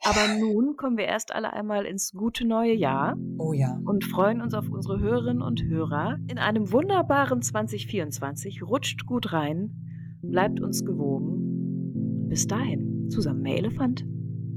Aber 0.05 0.27
nun 0.37 0.75
kommen 0.75 0.97
wir 0.97 1.05
erst 1.05 1.33
alle 1.33 1.53
einmal 1.53 1.85
ins 1.85 2.11
gute 2.11 2.45
neue 2.45 2.73
Jahr. 2.73 3.15
Oh 3.37 3.53
ja. 3.53 3.79
Und 3.85 4.03
freuen 4.03 4.41
uns 4.41 4.53
auf 4.53 4.69
unsere 4.69 4.99
Hörerinnen 4.99 5.41
und 5.41 5.63
Hörer. 5.63 6.17
In 6.27 6.39
einem 6.39 6.73
wunderbaren 6.73 7.41
2024 7.41 8.63
rutscht 8.63 9.05
gut 9.05 9.31
rein 9.31 9.92
bleibt 10.23 10.59
uns 10.61 10.83
gewogen. 10.83 12.27
bis 12.27 12.47
dahin, 12.47 13.09
zusammen 13.09 13.41
mehr 13.41 13.57
Elefant. 13.57 14.05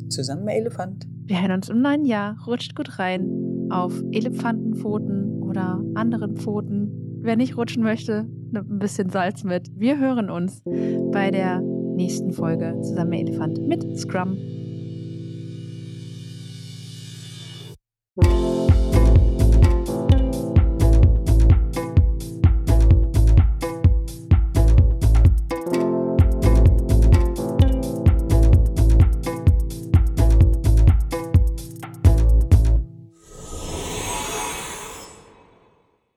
Zusammen 0.08 0.44
mehr 0.44 0.56
Elefant. 0.56 1.06
Wir 1.26 1.42
hören 1.42 1.52
uns 1.52 1.68
im 1.68 1.82
neuen 1.82 2.04
Jahr. 2.06 2.36
Rutscht 2.46 2.74
gut 2.74 2.98
rein 2.98 3.68
auf 3.70 4.02
Elefantenpfoten 4.12 5.42
oder 5.42 5.82
anderen 5.94 6.36
Pfoten. 6.36 7.18
Wer 7.20 7.36
nicht 7.36 7.56
rutschen 7.56 7.82
möchte, 7.82 8.26
nimmt 8.52 8.70
ein 8.70 8.78
bisschen 8.78 9.10
Salz 9.10 9.44
mit. 9.44 9.68
Wir 9.76 9.98
hören 9.98 10.30
uns 10.30 10.62
bei 11.12 11.30
der 11.30 11.60
nächsten 11.60 12.32
Folge 12.32 12.78
zusammen 12.82 13.10
mehr 13.10 13.20
Elefant 13.20 13.60
mit 13.66 13.98
Scrum. 13.98 14.38